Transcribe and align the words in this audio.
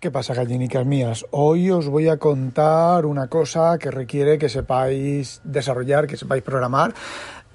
¿Qué 0.00 0.12
pasa, 0.12 0.32
gallinicas 0.32 0.86
mías? 0.86 1.26
Hoy 1.32 1.72
os 1.72 1.88
voy 1.88 2.06
a 2.06 2.18
contar 2.18 3.04
una 3.04 3.26
cosa 3.26 3.78
que 3.78 3.90
requiere 3.90 4.38
que 4.38 4.48
sepáis 4.48 5.40
desarrollar, 5.42 6.06
que 6.06 6.16
sepáis 6.16 6.44
programar. 6.44 6.94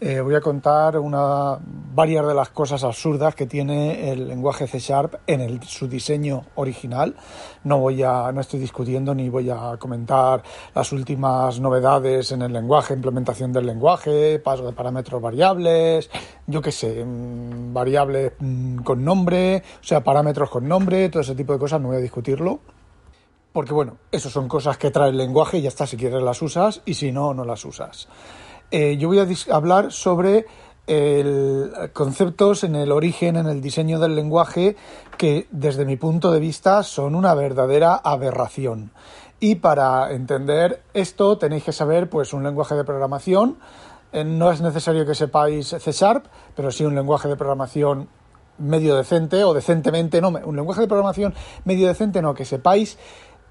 Eh, 0.06 0.20
voy 0.20 0.36
a 0.36 0.42
contar 0.42 1.00
una, 1.00 1.58
varias 1.62 2.28
de 2.28 2.34
las 2.34 2.50
cosas 2.50 2.84
absurdas 2.84 3.36
que 3.36 3.46
tiene 3.46 4.12
el 4.12 4.28
lenguaje 4.28 4.68
C 4.68 4.78
Sharp 4.78 5.16
en 5.28 5.40
el, 5.40 5.64
su 5.64 5.88
diseño 5.88 6.44
original. 6.56 7.16
No 7.64 7.80
voy 7.80 8.04
a, 8.04 8.30
no 8.34 8.42
estoy 8.42 8.60
discutiendo 8.60 9.16
ni 9.16 9.30
voy 9.30 9.50
a 9.50 9.78
comentar 9.80 10.44
las 10.76 10.92
últimas 10.92 11.58
novedades 11.62 12.34
en 12.34 12.42
el 12.42 12.52
lenguaje, 12.52 12.94
implementación 12.94 13.54
del 13.54 13.66
lenguaje, 13.66 14.40
paso 14.40 14.66
de 14.66 14.74
parámetros 14.74 15.22
variables, 15.22 16.10
yo 16.48 16.62
qué 16.62 16.74
sé, 16.74 17.06
mm, 17.06 17.74
variables 17.74 18.34
mm, 18.40 18.80
con 18.80 19.06
nombre, 19.06 19.64
o 19.80 19.84
sea, 19.86 20.04
parámetros 20.04 20.50
con 20.50 20.68
nombre, 20.68 21.08
todo 21.08 21.22
ese 21.22 21.34
tipo 21.34 21.54
de 21.54 21.60
cosas, 21.60 21.80
no 21.80 21.88
voy 21.88 21.98
a 21.98 22.02
discutirlo. 22.02 22.60
Porque 23.54 23.74
bueno, 23.74 24.00
eso 24.12 24.30
son 24.30 24.50
cosas 24.50 24.78
que 24.78 24.92
trae 24.92 25.12
el 25.12 25.18
lenguaje 25.18 25.60
y 25.60 25.62
ya 25.62 25.70
está, 25.70 25.88
si 25.88 25.96
quieres 25.96 26.22
las 26.22 26.42
usas 26.42 26.82
y 26.84 26.96
si 26.96 27.14
no, 27.14 27.34
no 27.34 27.46
las 27.46 27.64
usas. 27.64 28.10
Eh, 28.76 28.98
yo 28.98 29.08
voy 29.08 29.20
a 29.20 29.28
hablar 29.56 29.92
sobre 29.92 30.48
conceptos 31.94 32.64
en 32.64 32.76
el 32.76 32.92
origen, 32.92 33.36
en 33.36 33.46
el 33.46 33.62
diseño 33.62 34.00
del 34.00 34.16
lenguaje, 34.16 34.76
que 35.16 35.48
desde 35.52 35.86
mi 35.86 35.96
punto 35.96 36.32
de 36.32 36.40
vista 36.40 36.82
son 36.82 37.14
una 37.14 37.36
verdadera 37.36 37.94
aberración. 37.94 38.92
Y 39.40 39.56
para 39.56 40.12
entender 40.12 40.82
esto 40.96 41.38
tenéis 41.38 41.66
que 41.66 41.72
saber 41.72 42.10
pues 42.10 42.34
un 42.34 42.44
lenguaje 42.44 42.74
de 42.74 42.84
programación. 42.84 43.60
Eh, 44.12 44.24
no 44.24 44.52
es 44.52 44.60
necesario 44.60 45.06
que 45.06 45.14
sepáis 45.14 45.68
C 45.68 45.92
Sharp, 45.92 46.26
pero 46.56 46.72
sí 46.72 46.84
un 46.84 46.96
lenguaje 46.96 47.28
de 47.28 47.36
programación 47.36 48.10
medio 48.58 48.96
decente 48.96 49.44
o 49.44 49.54
decentemente, 49.54 50.20
no, 50.20 50.30
un 50.30 50.56
lenguaje 50.56 50.82
de 50.82 50.88
programación 50.88 51.36
medio 51.64 51.88
decente, 51.88 52.24
no, 52.24 52.34
que 52.34 52.44
sepáis 52.44 52.98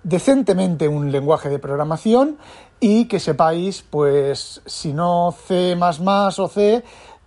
decentemente 0.02 0.88
un 0.88 1.12
lenguaje 1.12 1.48
de 1.48 1.58
programación 1.58 2.38
y 2.80 3.06
que 3.06 3.20
sepáis, 3.20 3.82
pues, 3.82 4.60
si 4.66 4.92
no 4.92 5.32
C 5.46 5.76
o 5.78 6.48
C, 6.48 6.84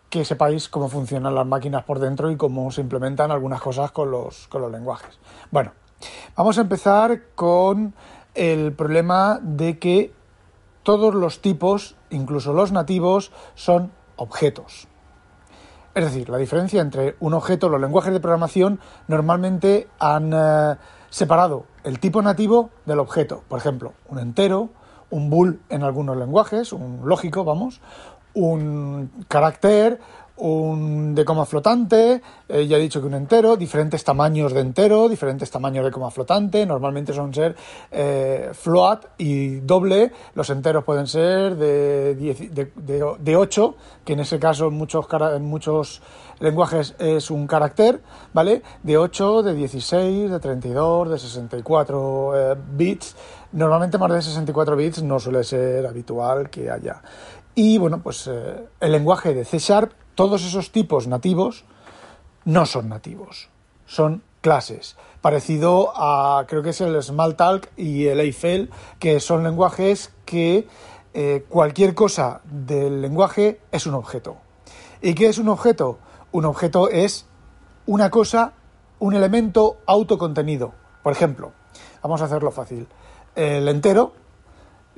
que 0.10 0.26
sepáis 0.26 0.70
cómo 0.70 0.90
funcionan 0.90 1.36
las 1.36 1.46
máquinas 1.46 1.84
por 1.84 2.00
dentro 2.00 2.32
y 2.32 2.38
cómo 2.38 2.72
se 2.72 2.82
implementan 2.82 3.32
algunas 3.32 3.62
cosas 3.62 3.92
con 3.92 4.12
los, 4.12 4.48
con 4.48 4.62
los 4.62 4.72
lenguajes. 4.72 5.18
Bueno, 5.52 5.72
vamos 6.36 6.58
a 6.58 6.62
empezar 6.62 7.22
con 7.36 7.94
el 8.34 8.74
problema 8.74 9.40
de 9.42 9.80
que 9.80 10.14
todos 10.84 11.16
los 11.16 11.42
tipos, 11.42 11.96
incluso 12.10 12.54
los 12.54 12.72
nativos, 12.72 13.32
son 13.56 13.92
objetos. 14.18 14.88
Es 15.96 16.04
decir, 16.04 16.30
la 16.30 16.38
diferencia 16.38 16.82
entre 16.82 17.16
un 17.22 17.34
objeto, 17.34 17.70
los 17.70 17.80
lenguajes 17.80 18.12
de 18.12 18.20
programación 18.20 18.80
normalmente 19.08 19.88
han 19.98 20.32
eh, 20.34 20.76
separado 21.10 21.66
el 21.86 22.00
tipo 22.00 22.22
nativo 22.22 22.72
del 22.86 23.00
objeto. 23.00 23.44
Por 23.48 23.60
ejemplo, 23.60 23.94
un 24.10 24.20
entero, 24.20 24.70
un 25.12 25.30
bool 25.30 25.62
en 25.70 25.84
algunos 25.84 26.18
lenguajes, 26.18 26.74
un 26.74 27.02
lógico, 27.06 27.44
vamos, 27.44 27.80
un 28.34 29.12
carácter, 29.28 30.00
un 30.38 31.16
de 31.16 31.24
coma 31.24 31.46
flotante, 31.46 32.22
eh, 32.50 32.68
ya 32.68 32.78
he 32.78 32.80
dicho 32.80 33.00
que 33.00 33.08
un 33.08 33.14
entero, 33.14 33.56
diferentes 33.56 34.04
tamaños 34.04 34.54
de 34.54 34.60
entero, 34.60 35.08
diferentes 35.08 35.50
tamaños 35.50 35.86
de 35.86 35.92
coma 35.92 36.12
flotante, 36.12 36.66
normalmente 36.66 37.14
son 37.14 37.34
ser 37.34 37.56
eh, 37.92 38.50
float 38.54 39.06
y 39.18 39.62
doble, 39.62 40.12
los 40.34 40.50
enteros 40.50 40.84
pueden 40.84 41.08
ser 41.08 41.56
de, 41.56 42.16
de, 42.16 42.72
de, 43.18 43.36
8, 43.36 43.76
que 44.04 44.14
en 44.14 44.20
ese 44.20 44.38
caso 44.40 44.68
en 44.68 44.74
muchos, 44.74 45.08
en 45.34 45.46
muchos 45.46 46.02
lenguajes 46.40 46.96
es 47.00 47.32
un 47.32 47.48
carácter, 47.48 48.02
¿vale? 48.34 48.62
De 48.84 48.98
8, 48.98 49.44
de 49.44 49.54
16, 49.54 50.32
de 50.32 50.40
32, 50.40 51.12
de 51.12 51.20
64 51.20 52.52
eh, 52.52 52.58
bits, 52.74 53.16
normalmente 53.54 53.98
más 53.98 54.12
de 54.12 54.22
64 54.22 54.76
bits 54.76 55.02
no 55.02 55.20
suele 55.20 55.44
ser 55.44 55.86
habitual 55.86 56.50
que 56.50 56.70
haya. 56.70 57.02
Y 57.56 57.78
bueno, 57.78 58.02
pues 58.04 58.28
el 58.28 58.92
lenguaje 58.92 59.34
de 59.34 59.46
C 59.46 59.60
Sharp 59.60 59.94
todos 60.16 60.46
esos 60.46 60.72
tipos 60.72 61.08
nativos 61.08 61.66
no 62.46 62.66
son 62.66 62.90
nativos, 62.90 63.50
son 63.86 64.24
clases. 64.42 64.96
Parecido 65.22 65.92
a, 65.96 66.46
creo 66.48 66.64
que 66.64 66.70
es 66.70 66.82
el 66.82 67.02
Smalltalk 67.02 67.72
y 67.76 68.08
el 68.08 68.20
Eiffel, 68.20 68.70
que 69.00 69.20
son 69.20 69.44
lenguajes 69.44 70.14
que 70.26 70.68
eh, 71.14 71.46
cualquier 71.50 71.96
cosa 71.96 72.42
del 72.46 73.02
lenguaje 73.02 73.60
es 73.72 73.88
un 73.88 73.96
objeto. 73.96 74.38
¿Y 75.02 75.14
qué 75.16 75.28
es 75.28 75.38
un 75.38 75.50
objeto? 75.50 76.00
Un 76.32 76.46
objeto 76.46 76.90
es 76.90 77.26
una 77.86 78.10
cosa, 78.10 78.54
un 79.00 79.16
elemento 79.16 79.78
autocontenido. 79.86 80.74
Por 81.04 81.14
ejemplo, 81.14 81.54
vamos 82.02 82.22
a 82.22 82.26
hacerlo 82.26 82.52
fácil. 82.52 82.88
El 83.36 83.68
entero, 83.68 84.14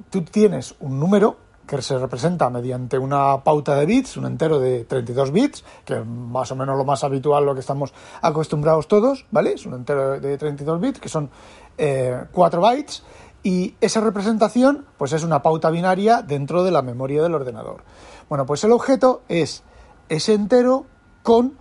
tú 0.10 0.24
tienes 0.24 0.76
un 0.80 1.00
número 1.00 1.47
que 1.68 1.82
se 1.82 1.98
representa 1.98 2.50
mediante 2.50 2.98
una 2.98 3.44
pauta 3.44 3.76
de 3.76 3.86
bits, 3.86 4.18
un 4.18 4.26
entero 4.26 4.60
de 4.60 4.86
32 4.86 5.32
bits, 5.32 5.64
que 5.86 6.00
es 6.00 6.06
más 6.06 6.52
o 6.52 6.56
menos 6.56 6.78
lo 6.78 6.86
más 6.86 7.04
habitual, 7.04 7.46
lo 7.46 7.54
que 7.54 7.60
estamos 7.60 7.94
acostumbrados 8.22 8.88
todos, 8.88 9.26
¿vale? 9.30 9.54
Es 9.54 9.66
un 9.66 9.74
entero 9.74 10.20
de 10.20 10.38
32 10.38 10.80
bits, 10.80 11.00
que 11.00 11.10
son 11.10 11.30
4 11.78 11.78
eh, 11.78 12.26
bytes, 12.34 13.04
y 13.44 13.76
esa 13.82 14.02
representación, 14.02 14.86
pues 14.98 15.14
es 15.14 15.24
una 15.24 15.42
pauta 15.42 15.70
binaria 15.70 16.22
dentro 16.22 16.64
de 16.64 16.72
la 16.72 16.82
memoria 16.82 17.22
del 17.22 17.36
ordenador. 17.36 17.84
Bueno, 18.30 18.46
pues 18.46 18.64
el 18.64 18.72
objeto 18.72 19.22
es 19.28 19.64
ese 20.10 20.34
entero 20.34 20.86
con 21.24 21.58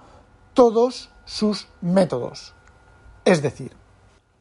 todos 0.54 1.10
sus 1.24 1.68
métodos. 1.80 2.54
Es 3.24 3.42
decir, 3.42 3.76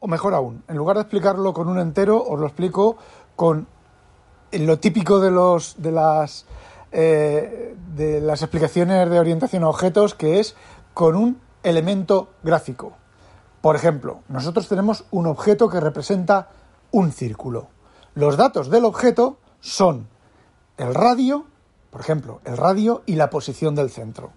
o 0.00 0.06
mejor 0.06 0.34
aún, 0.34 0.62
en 0.68 0.76
lugar 0.76 0.96
de 0.96 1.02
explicarlo 1.02 1.52
con 1.52 1.68
un 1.68 1.78
entero, 1.78 2.22
os 2.22 2.38
lo 2.38 2.46
explico 2.46 2.96
con 3.34 3.68
lo 4.58 4.78
típico 4.78 5.20
de 5.20 5.30
los 5.30 5.74
de 5.78 5.92
las 5.92 6.46
eh, 6.92 7.74
de 7.94 8.20
las 8.20 8.42
explicaciones 8.42 9.10
de 9.10 9.18
orientación 9.18 9.64
a 9.64 9.68
objetos 9.68 10.14
que 10.14 10.40
es 10.40 10.56
con 10.94 11.16
un 11.16 11.40
elemento 11.62 12.28
gráfico. 12.42 12.92
Por 13.60 13.76
ejemplo, 13.76 14.20
nosotros 14.28 14.68
tenemos 14.68 15.04
un 15.10 15.26
objeto 15.26 15.68
que 15.68 15.80
representa 15.80 16.48
un 16.92 17.12
círculo. 17.12 17.68
Los 18.14 18.36
datos 18.36 18.70
del 18.70 18.84
objeto 18.84 19.38
son 19.60 20.08
el 20.78 20.94
radio, 20.94 21.46
por 21.90 22.00
ejemplo, 22.00 22.40
el 22.44 22.56
radio 22.56 23.02
y 23.04 23.16
la 23.16 23.28
posición 23.28 23.74
del 23.74 23.90
centro. 23.90 24.30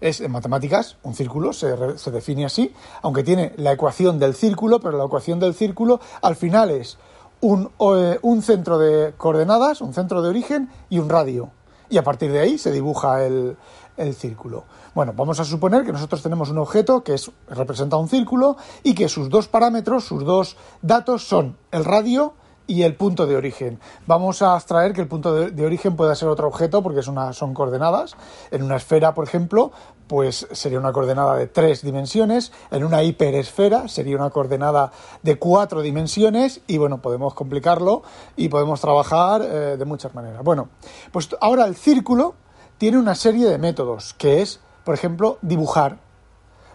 Es 0.00 0.20
en 0.20 0.32
matemáticas, 0.32 0.96
un 1.04 1.14
círculo 1.14 1.52
se, 1.52 1.96
se 1.96 2.10
define 2.10 2.44
así, 2.44 2.74
aunque 3.02 3.22
tiene 3.22 3.52
la 3.56 3.72
ecuación 3.72 4.18
del 4.18 4.34
círculo, 4.34 4.80
pero 4.80 4.98
la 4.98 5.04
ecuación 5.04 5.38
del 5.38 5.54
círculo 5.54 6.00
al 6.20 6.34
final 6.34 6.70
es 6.70 6.98
un, 7.42 7.70
eh, 7.96 8.18
un, 8.22 8.40
centro 8.40 8.78
de 8.78 9.12
coordenadas, 9.18 9.82
un 9.82 9.92
centro 9.92 10.22
de 10.22 10.30
origen 10.30 10.70
y 10.88 10.98
un 10.98 11.10
radio. 11.10 11.50
Y 11.90 11.98
a 11.98 12.04
partir 12.04 12.32
de 12.32 12.40
ahí 12.40 12.56
se 12.56 12.72
dibuja 12.72 13.24
el, 13.24 13.56
el 13.96 14.14
círculo. 14.14 14.64
Bueno, 14.94 15.12
vamos 15.14 15.40
a 15.40 15.44
suponer 15.44 15.84
que 15.84 15.92
nosotros 15.92 16.22
tenemos 16.22 16.50
un 16.50 16.58
objeto 16.58 17.02
que 17.02 17.14
es, 17.14 17.30
representa 17.48 17.96
un 17.96 18.08
círculo 18.08 18.56
y 18.82 18.94
que 18.94 19.08
sus 19.08 19.28
dos 19.28 19.48
parámetros, 19.48 20.04
sus 20.04 20.24
dos 20.24 20.56
datos 20.80 21.26
son 21.26 21.56
el 21.70 21.84
radio 21.84 22.34
y 22.72 22.84
el 22.84 22.94
punto 22.94 23.26
de 23.26 23.36
origen. 23.36 23.78
Vamos 24.06 24.40
a 24.40 24.54
abstraer 24.54 24.94
que 24.94 25.02
el 25.02 25.06
punto 25.06 25.34
de, 25.34 25.66
origen 25.66 25.94
pueda 25.94 26.14
ser 26.14 26.28
otro 26.28 26.48
objeto 26.48 26.82
porque 26.82 27.02
son 27.02 27.52
coordenadas. 27.52 28.16
En 28.50 28.62
una 28.62 28.76
esfera, 28.76 29.12
por 29.12 29.26
ejemplo, 29.26 29.72
pues 30.06 30.48
sería 30.52 30.78
una 30.78 30.90
coordenada 30.90 31.36
de 31.36 31.48
tres 31.48 31.82
dimensiones. 31.82 32.50
En 32.70 32.84
una 32.84 33.02
hiperesfera 33.02 33.88
sería 33.88 34.16
una 34.16 34.30
coordenada 34.30 34.90
de 35.22 35.38
cuatro 35.38 35.82
dimensiones 35.82 36.62
y 36.66 36.78
bueno, 36.78 37.02
podemos 37.02 37.34
complicarlo 37.34 38.04
y 38.36 38.48
podemos 38.48 38.80
trabajar 38.80 39.42
eh, 39.42 39.76
de 39.76 39.84
muchas 39.84 40.14
maneras. 40.14 40.42
Bueno, 40.42 40.70
pues 41.12 41.28
ahora 41.42 41.66
el 41.66 41.76
círculo 41.76 42.36
tiene 42.78 42.96
una 42.96 43.14
serie 43.14 43.50
de 43.50 43.58
métodos 43.58 44.14
que 44.14 44.40
es, 44.40 44.60
por 44.82 44.94
ejemplo, 44.94 45.36
dibujar 45.42 45.98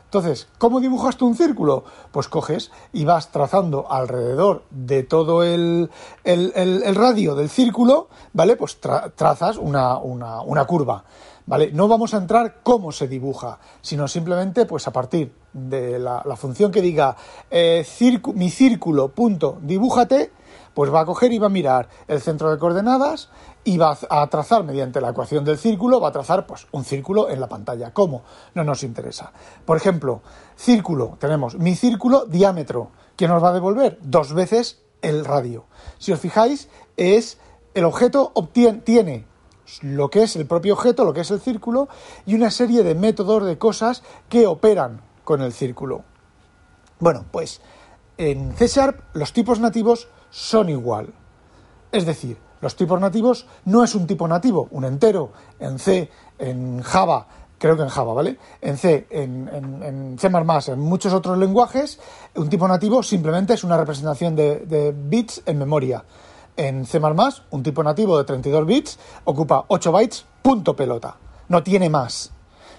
entonces, 0.07 0.47
¿cómo 0.57 0.79
dibujas 0.79 1.17
tú 1.17 1.27
un 1.27 1.35
círculo? 1.35 1.83
Pues 2.13 2.29
coges 2.29 2.71
y 2.93 3.03
vas 3.03 3.29
trazando 3.29 3.91
alrededor 3.91 4.63
de 4.69 5.03
todo 5.03 5.43
el, 5.43 5.89
radio 6.23 7.35
del 7.35 7.49
círculo, 7.49 8.07
¿vale? 8.31 8.55
Pues 8.55 8.79
trazas 8.79 9.57
una, 9.57 9.99
curva. 10.65 11.03
¿vale? 11.45 11.71
No 11.73 11.89
vamos 11.89 12.13
a 12.13 12.19
entrar 12.19 12.61
cómo 12.63 12.93
se 12.93 13.09
dibuja, 13.09 13.59
sino 13.81 14.07
simplemente 14.07 14.65
pues 14.65 14.87
a 14.87 14.93
partir 14.93 15.33
de 15.51 15.99
la, 15.99 16.23
función 16.37 16.71
que 16.71 16.81
diga 16.81 17.17
eh, 17.51 17.85
mi 18.33 18.49
círculo 18.49 19.09
punto 19.09 19.57
dibújate, 19.61 20.31
pues 20.73 20.93
va 20.93 21.01
a 21.01 21.05
coger 21.05 21.33
y 21.33 21.39
va 21.39 21.47
a 21.47 21.49
mirar 21.49 21.89
el 22.07 22.21
centro 22.21 22.49
de 22.49 22.57
coordenadas 22.57 23.29
y 23.67 23.77
va 23.77 23.97
a 24.09 24.25
trazar 24.27 24.63
mediante 24.63 25.01
la 25.01 25.09
ecuación 25.09 25.43
del 25.43 25.57
círculo, 25.57 25.99
va 25.99 26.07
a 26.07 26.13
trazar 26.13 26.47
pues 26.47 26.67
un 26.71 26.85
círculo 26.85 27.29
en 27.29 27.41
la 27.41 27.49
pantalla. 27.49 27.91
¿Cómo? 27.91 28.23
No 28.55 28.63
nos 28.63 28.81
interesa. 28.81 29.33
Por 29.65 29.75
ejemplo, 29.75 30.21
círculo, 30.55 31.17
tenemos 31.19 31.57
mi 31.57 31.75
círculo 31.75 32.25
diámetro, 32.25 32.91
que 33.17 33.27
nos 33.27 33.43
va 33.43 33.49
a 33.49 33.53
devolver 33.53 33.99
dos 34.01 34.31
veces 34.31 34.83
el 35.01 35.25
radio. 35.25 35.65
Si 35.97 36.13
os 36.13 36.19
fijáis, 36.21 36.69
es 36.95 37.39
el 37.73 37.83
objeto 37.83 38.31
obtiene, 38.35 38.79
tiene 38.79 39.25
lo 39.81 40.09
que 40.09 40.23
es 40.23 40.37
el 40.37 40.47
propio 40.47 40.75
objeto, 40.75 41.03
lo 41.03 41.11
que 41.11 41.21
es 41.21 41.31
el 41.31 41.41
círculo, 41.41 41.89
y 42.25 42.35
una 42.35 42.51
serie 42.51 42.83
de 42.83 42.95
métodos 42.95 43.43
de 43.43 43.57
cosas 43.57 44.01
que 44.29 44.47
operan 44.47 45.01
con 45.25 45.41
el 45.41 45.51
círculo. 45.51 46.05
Bueno, 46.99 47.25
pues 47.31 47.59
en 48.17 48.53
C 48.55 48.67
Sharp 48.67 49.01
los 49.11 49.33
tipos 49.33 49.59
nativos 49.59 50.07
son 50.29 50.69
igual. 50.69 51.13
Es 51.91 52.05
decir, 52.05 52.46
los 52.61 52.75
tipos 52.75 52.99
nativos 52.99 53.47
no 53.65 53.83
es 53.83 53.95
un 53.95 54.07
tipo 54.07 54.27
nativo, 54.27 54.67
un 54.71 54.85
entero, 54.85 55.31
en 55.59 55.79
C, 55.79 56.09
en 56.39 56.81
Java, 56.81 57.27
creo 57.57 57.75
que 57.75 57.83
en 57.83 57.89
Java, 57.89 58.13
¿vale? 58.13 58.37
En 58.61 58.77
C, 58.77 59.07
en, 59.09 60.17
C++, 60.19 60.27
en 60.27 60.79
muchos 60.79 61.13
otros 61.13 61.37
lenguajes, 61.37 61.99
un 62.35 62.49
tipo 62.49 62.67
nativo 62.67 63.03
simplemente 63.03 63.53
es 63.53 63.63
una 63.63 63.77
representación 63.77 64.35
de, 64.35 64.59
de 64.65 64.93
bits 64.95 65.43
en 65.45 65.57
memoria 65.57 66.03
en 66.57 66.85
C++, 66.85 66.99
un 67.51 67.63
tipo 67.63 67.83
nativo 67.83 68.17
de 68.17 68.23
32 68.23 68.65
bits 68.65 68.99
ocupa 69.25 69.65
8 69.67 69.91
bytes, 69.91 70.25
punto 70.41 70.75
pelota. 70.75 71.15
No 71.47 71.63
tiene 71.63 71.89
más. 71.89 72.31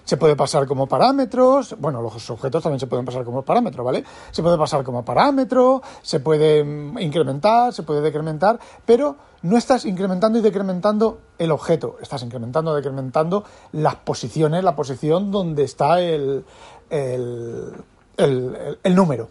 Se 0.08 0.16
puede 0.16 0.36
pasar 0.36 0.66
como 0.66 0.86
parámetros, 0.86 1.76
bueno, 1.78 2.00
los 2.00 2.30
objetos 2.30 2.62
también 2.62 2.80
se 2.80 2.86
pueden 2.86 3.04
pasar 3.04 3.24
como 3.24 3.42
parámetro, 3.42 3.84
¿vale? 3.84 4.02
Se 4.30 4.42
puede 4.42 4.56
pasar 4.56 4.82
como 4.82 5.04
parámetro, 5.04 5.82
se 6.00 6.20
puede 6.20 6.64
mm, 6.64 6.98
incrementar, 6.98 7.74
se 7.74 7.82
puede 7.82 8.00
decrementar, 8.00 8.58
pero 8.86 9.16
no 9.42 9.58
estás 9.58 9.84
incrementando 9.84 10.38
y 10.38 10.40
decrementando 10.40 11.18
el 11.36 11.50
objeto, 11.50 11.98
estás 12.00 12.22
incrementando, 12.22 12.74
decrementando 12.74 13.44
las 13.72 13.96
posiciones, 13.96 14.64
la 14.64 14.74
posición 14.74 15.30
donde 15.30 15.64
está 15.64 16.00
el, 16.00 16.42
el, 16.88 17.74
el 18.16 18.94
número. 18.94 19.28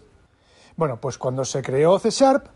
Bueno, 0.76 1.00
pues 1.00 1.18
cuando 1.18 1.44
se 1.44 1.60
creó 1.60 1.98
C 1.98 2.10
Sharp, 2.10 2.46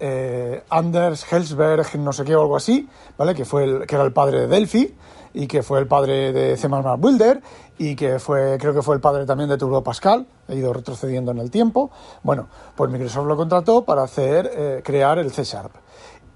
eh, 0.00 0.64
Anders 0.70 1.24
Helsberg, 1.30 1.96
no 2.00 2.12
sé 2.12 2.24
qué 2.24 2.34
o 2.34 2.40
algo 2.40 2.56
así, 2.56 2.88
¿vale? 3.16 3.32
Que, 3.32 3.44
fue 3.44 3.62
el, 3.62 3.86
que 3.86 3.94
era 3.94 4.02
el 4.02 4.12
padre 4.12 4.40
de 4.40 4.46
Delphi 4.48 4.96
y 5.32 5.46
que 5.46 5.62
fue 5.62 5.78
el 5.78 5.86
padre 5.86 6.32
de 6.32 6.56
C++ 6.56 6.68
Builder 6.68 7.42
y 7.78 7.96
que 7.96 8.18
fue, 8.18 8.58
creo 8.58 8.74
que 8.74 8.82
fue 8.82 8.94
el 8.94 9.00
padre 9.00 9.26
también 9.26 9.48
de 9.48 9.56
Turbo 9.56 9.82
Pascal, 9.82 10.26
he 10.48 10.56
ido 10.56 10.72
retrocediendo 10.72 11.30
en 11.30 11.38
el 11.38 11.50
tiempo. 11.50 11.90
Bueno, 12.22 12.48
pues 12.76 12.90
Microsoft 12.90 13.26
lo 13.26 13.36
contrató 13.36 13.84
para 13.84 14.02
hacer, 14.02 14.50
eh, 14.52 14.82
crear 14.84 15.18
el 15.18 15.30
C 15.30 15.44
Sharp. 15.44 15.72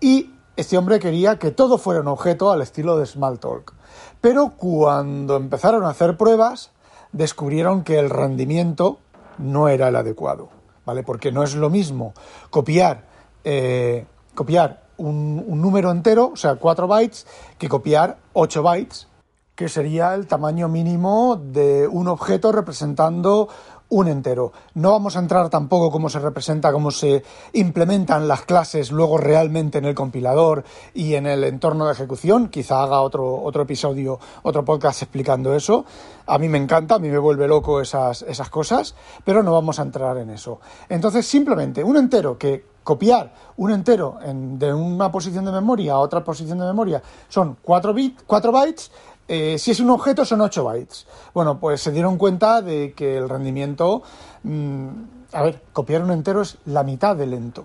Y 0.01 0.35
este 0.57 0.79
hombre 0.79 0.99
quería 0.99 1.39
que 1.39 1.51
todo 1.51 1.79
fuera 1.79 2.01
un 2.01 2.09
objeto 2.09 2.51
al 2.51 2.63
estilo 2.63 2.97
de 2.97 3.07
Smalltalk. 3.07 3.75
Pero 4.21 4.53
cuando 4.57 5.37
empezaron 5.37 5.85
a 5.85 5.91
hacer 5.91 6.17
pruebas, 6.17 6.71
descubrieron 7.13 7.85
que 7.85 7.99
el 7.99 8.11
rendimiento 8.11 8.99
no 9.39 9.69
era 9.69 9.89
el 9.89 9.97
adecuado, 9.97 10.49
¿vale? 10.87 11.03
Porque 11.03 11.33
no 11.33 11.43
es 11.43 11.55
lo 11.55 11.71
mismo 11.71 12.15
copiar 12.51 13.15
eh, 13.45 14.07
copiar 14.35 14.84
un, 14.97 15.43
un, 15.47 15.61
número 15.61 15.91
entero, 15.91 16.31
o 16.33 16.37
sea, 16.37 16.57
4 16.57 16.87
bytes, 16.87 17.27
que 17.59 17.69
copiar 17.69 18.19
8 18.33 18.63
bytes, 18.63 19.09
que 19.55 19.69
sería 19.69 20.15
el 20.15 20.27
tamaño 20.27 20.69
mínimo 20.69 21.37
de 21.37 21.87
un 21.87 22.09
objeto 22.09 22.51
representando 22.51 23.49
un 23.89 24.09
entero. 24.09 24.53
No 24.75 24.91
vamos 24.91 25.17
a 25.17 25.21
entrar 25.21 25.51
tampoco 25.51 25.91
cómo 25.91 26.09
se 26.09 26.19
representa, 26.19 26.73
cómo 26.73 26.91
se 26.91 27.23
implementan 27.53 28.27
las 28.27 28.43
clases 28.43 28.91
luego 28.91 29.19
realmente 29.19 29.79
en 29.79 29.85
el 29.85 29.95
compilador 29.95 30.65
y 30.95 31.15
en 31.15 31.27
el 31.27 31.45
entorno 31.45 31.87
de 31.87 31.93
ejecución. 31.93 32.49
Quizá 32.49 32.83
haga 32.83 33.01
otro, 33.01 33.43
otro 33.43 33.63
episodio, 33.63 34.19
otro 34.43 34.65
podcast 34.65 35.03
explicando 35.03 35.55
eso. 35.55 35.85
A 36.27 36.39
mí 36.39 36.49
me 36.49 36.59
encanta, 36.59 36.97
a 36.97 36.99
mí 36.99 37.09
me 37.09 37.19
vuelve 37.19 37.47
loco 37.47 37.81
esas, 37.81 38.23
esas 38.23 38.51
cosas, 38.51 38.97
pero 39.25 39.43
no 39.43 39.53
vamos 39.53 39.79
a 39.79 39.83
entrar 39.83 40.17
en 40.17 40.31
eso. 40.31 40.61
Entonces, 40.89 41.27
simplemente 41.27 41.85
un 41.85 41.97
entero 41.97 42.37
que 42.39 42.75
copiar 42.85 43.33
un 43.57 43.71
entero 43.71 44.19
de 44.23 44.73
una 44.73 45.11
posición 45.11 45.47
de 45.47 45.53
memoria 45.53 45.95
a 45.95 45.99
otra 45.99 46.23
posición 46.23 46.59
de 46.59 46.67
memoria 46.67 47.03
son 47.29 47.57
4, 47.63 47.95
bit, 47.95 48.21
4 48.27 48.53
bytes, 48.53 48.93
eh, 49.27 49.59
si 49.59 49.71
es 49.71 49.81
un 49.81 49.91
objeto 49.91 50.25
son 50.25 50.41
8 50.41 50.65
bytes. 50.65 51.07
Bueno, 51.33 51.59
pues 51.59 51.81
se 51.81 51.93
dieron 51.93 52.19
cuenta 52.19 52.61
de 52.61 52.93
que 52.95 53.17
el 53.17 53.29
rendimiento, 53.29 54.03
mm, 54.43 54.89
a 55.33 55.43
ver, 55.43 55.63
copiar 55.73 56.03
un 56.03 56.11
entero 56.11 56.43
es 56.43 56.59
la 56.67 56.83
mitad 56.83 57.17
de 57.17 57.27
lento. 57.27 57.65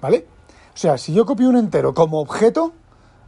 ¿Vale? 0.00 0.26
O 0.74 0.76
sea, 0.76 0.98
si 0.98 1.12
yo 1.12 1.24
copio 1.24 1.48
un 1.48 1.56
entero 1.56 1.94
como 1.94 2.20
objeto, 2.20 2.72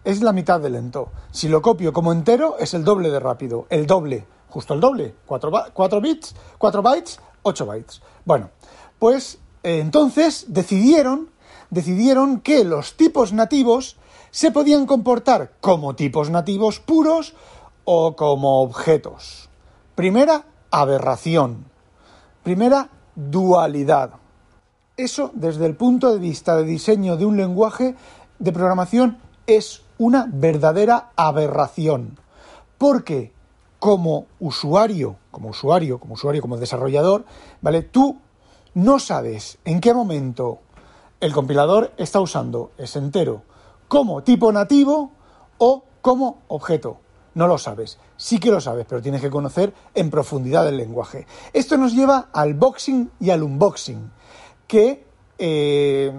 es 0.05 0.23
la 0.23 0.33
mitad 0.33 0.61
de 0.61 0.71
lento. 0.71 1.11
Si 1.33 1.49
lo 1.49 1.63
copio 1.63 1.93
como 1.93 2.13
entero, 2.13 2.57
es 2.59 2.75
el 2.75 2.85
doble 2.85 3.11
de 3.11 3.21
rápido. 3.21 3.67
El 3.71 3.87
doble, 3.87 4.27
justo 4.49 4.75
el 4.75 4.81
doble. 4.81 5.15
4, 5.27 6.01
bits, 6.01 6.35
4 6.59 6.83
bytes, 6.83 7.21
8 7.43 7.67
bytes. 7.67 8.03
Bueno, 8.25 8.51
pues 8.99 9.39
eh, 9.63 9.81
entonces 9.81 10.47
decidieron, 10.49 11.31
decidieron 11.71 12.41
que 12.41 12.65
los 12.65 12.97
tipos 12.97 13.33
nativos 13.33 13.97
se 14.31 14.51
podían 14.51 14.87
comportar 14.87 15.53
como 15.61 15.95
tipos 15.97 16.31
nativos 16.31 16.81
puros 16.81 17.35
o 17.85 18.17
como 18.17 18.63
objetos. 18.63 19.49
Primera, 19.95 20.45
aberración. 20.71 21.65
Primera, 22.43 22.91
dualidad. 23.15 24.11
Eso, 24.97 25.31
desde 25.35 25.67
el 25.67 25.77
punto 25.77 26.13
de 26.13 26.19
vista 26.19 26.57
de 26.57 26.65
diseño 26.65 27.17
de 27.17 27.27
un 27.27 27.37
lenguaje 27.37 27.95
de 28.39 28.53
programación, 28.53 29.19
es 29.47 29.83
una 29.99 30.27
verdadera 30.31 31.11
aberración. 31.17 32.19
Porque 32.79 33.33
como 33.79 34.27
usuario, 34.41 35.17
como 35.31 35.51
usuario, 35.51 35.99
como 35.99 36.15
usuario, 36.15 36.43
como 36.43 36.57
desarrollador, 36.57 37.25
¿vale? 37.61 37.83
Tú 37.83 38.19
no 38.75 38.99
sabes 38.99 39.59
en 39.65 39.81
qué 39.81 39.95
momento 39.95 40.59
el 41.21 41.33
compilador 41.33 41.93
está 41.97 42.21
usando 42.21 42.73
ese 42.79 42.99
entero 42.99 43.43
como 43.89 44.23
tipo 44.23 44.53
nativo 44.53 45.13
o 45.59 45.85
como 46.01 46.43
objeto. 46.49 46.99
No 47.35 47.47
lo 47.47 47.59
sabes. 47.59 47.99
Sí 48.17 48.39
que 48.39 48.51
lo 48.51 48.61
sabes, 48.61 48.87
pero 48.89 49.03
tienes 49.03 49.21
que 49.21 49.31
conocer 49.31 49.75
en 49.95 50.11
profundidad 50.11 50.67
el 50.69 50.77
lenguaje. 50.77 51.27
Esto 51.53 51.77
nos 51.77 51.95
lleva 51.95 52.29
al 52.33 52.55
boxing 52.55 53.11
y 53.21 53.31
al 53.31 53.43
unboxing, 53.43 54.11
que 54.67 55.05
eh, 55.39 56.13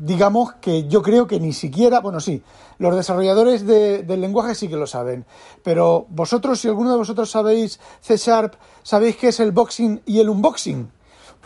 digamos 0.00 0.54
que 0.54 0.88
yo 0.88 1.02
creo 1.02 1.26
que 1.26 1.40
ni 1.40 1.52
siquiera, 1.52 2.00
bueno, 2.00 2.20
sí, 2.20 2.42
los 2.78 2.94
desarrolladores 2.94 3.66
del 3.66 4.20
lenguaje 4.20 4.54
sí 4.54 4.68
que 4.68 4.76
lo 4.76 4.86
saben, 4.86 5.24
pero 5.62 6.06
vosotros, 6.10 6.60
si 6.60 6.68
alguno 6.68 6.90
de 6.90 6.98
vosotros 6.98 7.30
sabéis 7.30 7.80
C 8.00 8.16
Sharp, 8.16 8.54
¿sabéis 8.82 9.16
qué 9.16 9.28
es 9.28 9.40
el 9.40 9.52
boxing 9.52 10.02
y 10.06 10.20
el 10.20 10.28
unboxing? 10.28 10.90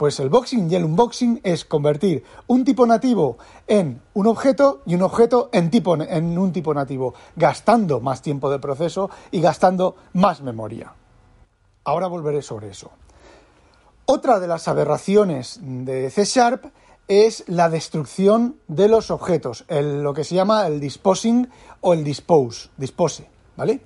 Pues 0.01 0.19
el 0.19 0.31
boxing 0.31 0.71
y 0.71 0.77
el 0.77 0.87
unboxing 0.87 1.43
es 1.45 1.67
convertir 1.67 2.25
un 2.47 2.65
tipo 2.65 2.87
nativo 2.87 3.37
en 3.67 4.01
un 4.15 4.29
objeto 4.29 4.81
y 4.87 4.95
un 4.95 5.03
objeto 5.03 5.51
en, 5.53 5.71
tipo, 5.71 5.95
en 5.95 6.39
un 6.39 6.55
tipo 6.55 6.73
nativo, 6.73 7.13
gastando 7.37 8.01
más 8.01 8.23
tiempo 8.23 8.51
de 8.51 8.59
proceso 8.59 9.11
y 9.31 9.43
gastando 9.43 9.97
más 10.15 10.41
memoria. 10.41 10.95
Ahora 11.85 12.07
volveré 12.07 12.41
sobre 12.41 12.71
eso. 12.71 12.91
Otra 14.07 14.41
de 14.41 14.47
las 14.47 14.69
aberraciones 14.69 15.61
de 15.61 16.09
C 16.09 16.25
Sharp 16.25 16.65
es 17.07 17.45
la 17.47 17.69
destrucción 17.69 18.57
de 18.69 18.89
los 18.89 19.11
objetos, 19.11 19.67
lo 19.69 20.15
que 20.15 20.25
se 20.25 20.35
llama 20.35 20.67
el 20.67 20.81
disposing 20.81 21.47
o 21.83 21.93
el 21.93 22.05
dispose, 22.05 22.71
dispose, 22.79 23.29
¿vale? 23.55 23.83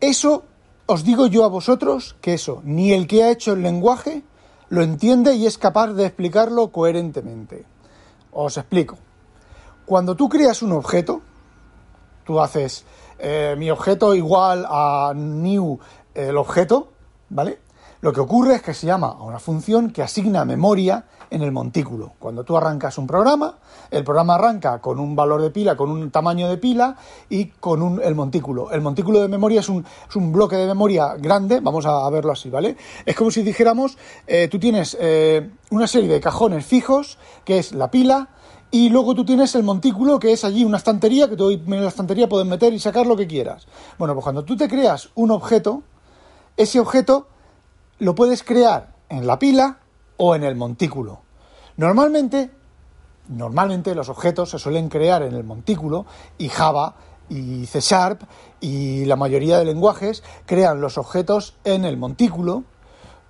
Eso 0.00 0.44
os 0.86 1.04
digo 1.04 1.26
yo 1.26 1.44
a 1.44 1.48
vosotros 1.48 2.16
que 2.22 2.32
eso, 2.32 2.62
ni 2.64 2.94
el 2.94 3.06
que 3.06 3.22
ha 3.22 3.30
hecho 3.30 3.52
el 3.52 3.62
lenguaje, 3.62 4.22
lo 4.68 4.82
entiende 4.82 5.34
y 5.34 5.46
es 5.46 5.58
capaz 5.58 5.88
de 5.92 6.06
explicarlo 6.06 6.68
coherentemente. 6.68 7.64
Os 8.32 8.56
explico. 8.56 8.98
Cuando 9.84 10.16
tú 10.16 10.28
creas 10.28 10.62
un 10.62 10.72
objeto, 10.72 11.22
tú 12.24 12.40
haces 12.40 12.84
eh, 13.18 13.54
mi 13.56 13.70
objeto 13.70 14.14
igual 14.14 14.66
a 14.68 15.12
new 15.14 15.78
el 16.14 16.36
objeto, 16.36 16.88
¿vale? 17.28 17.58
Lo 18.06 18.12
que 18.12 18.20
ocurre 18.20 18.54
es 18.54 18.62
que 18.62 18.72
se 18.72 18.86
llama 18.86 19.16
a 19.18 19.24
una 19.24 19.40
función 19.40 19.90
que 19.90 20.00
asigna 20.00 20.44
memoria 20.44 21.06
en 21.28 21.42
el 21.42 21.50
montículo. 21.50 22.12
Cuando 22.20 22.44
tú 22.44 22.56
arrancas 22.56 22.98
un 22.98 23.06
programa, 23.08 23.58
el 23.90 24.04
programa 24.04 24.36
arranca 24.36 24.80
con 24.80 25.00
un 25.00 25.16
valor 25.16 25.42
de 25.42 25.50
pila, 25.50 25.76
con 25.76 25.90
un 25.90 26.12
tamaño 26.12 26.48
de 26.48 26.56
pila 26.56 26.96
y 27.28 27.46
con 27.46 27.82
un, 27.82 28.00
el 28.00 28.14
montículo. 28.14 28.70
El 28.70 28.80
montículo 28.80 29.20
de 29.20 29.26
memoria 29.26 29.58
es 29.58 29.68
un, 29.68 29.84
es 30.08 30.14
un 30.14 30.30
bloque 30.30 30.54
de 30.54 30.68
memoria 30.68 31.16
grande, 31.16 31.58
vamos 31.58 31.84
a, 31.84 32.08
verlo 32.10 32.30
así, 32.30 32.48
¿vale? 32.48 32.76
Es 33.04 33.16
como 33.16 33.32
si 33.32 33.42
dijéramos, 33.42 33.98
eh, 34.28 34.46
tú 34.46 34.60
tienes 34.60 34.96
eh, 35.00 35.50
una 35.70 35.88
serie 35.88 36.08
de 36.08 36.20
cajones 36.20 36.64
fijos, 36.64 37.18
que 37.44 37.58
es 37.58 37.72
la 37.72 37.90
pila, 37.90 38.28
y 38.70 38.88
luego 38.88 39.16
tú 39.16 39.24
tienes 39.24 39.52
el 39.56 39.64
montículo, 39.64 40.20
que 40.20 40.32
es 40.32 40.44
allí 40.44 40.64
una 40.64 40.76
estantería, 40.76 41.28
que 41.28 41.34
tú 41.34 41.50
en 41.50 41.82
la 41.82 41.88
estantería 41.88 42.28
puedes 42.28 42.46
meter 42.46 42.72
y 42.72 42.78
sacar 42.78 43.04
lo 43.04 43.16
que 43.16 43.26
quieras. 43.26 43.66
Bueno, 43.98 44.14
pues 44.14 44.22
cuando 44.22 44.44
tú 44.44 44.56
te 44.56 44.68
creas 44.68 45.08
un 45.16 45.32
objeto, 45.32 45.82
ese 46.56 46.78
objeto 46.78 47.26
lo 47.98 48.14
puedes 48.14 48.42
crear 48.42 48.94
en 49.08 49.26
la 49.26 49.38
pila 49.38 49.78
o 50.16 50.34
en 50.34 50.44
el 50.44 50.56
montículo. 50.56 51.20
Normalmente, 51.76 52.50
normalmente 53.28 53.94
los 53.94 54.08
objetos 54.08 54.50
se 54.50 54.58
suelen 54.58 54.88
crear 54.88 55.22
en 55.22 55.34
el 55.34 55.44
montículo 55.44 56.06
y 56.38 56.48
Java 56.48 56.94
y 57.28 57.66
C 57.66 57.80
Sharp 57.80 58.22
y 58.60 59.04
la 59.04 59.16
mayoría 59.16 59.58
de 59.58 59.64
lenguajes 59.64 60.22
crean 60.46 60.80
los 60.80 60.96
objetos 60.96 61.56
en 61.64 61.84
el 61.84 61.96
montículo 61.96 62.64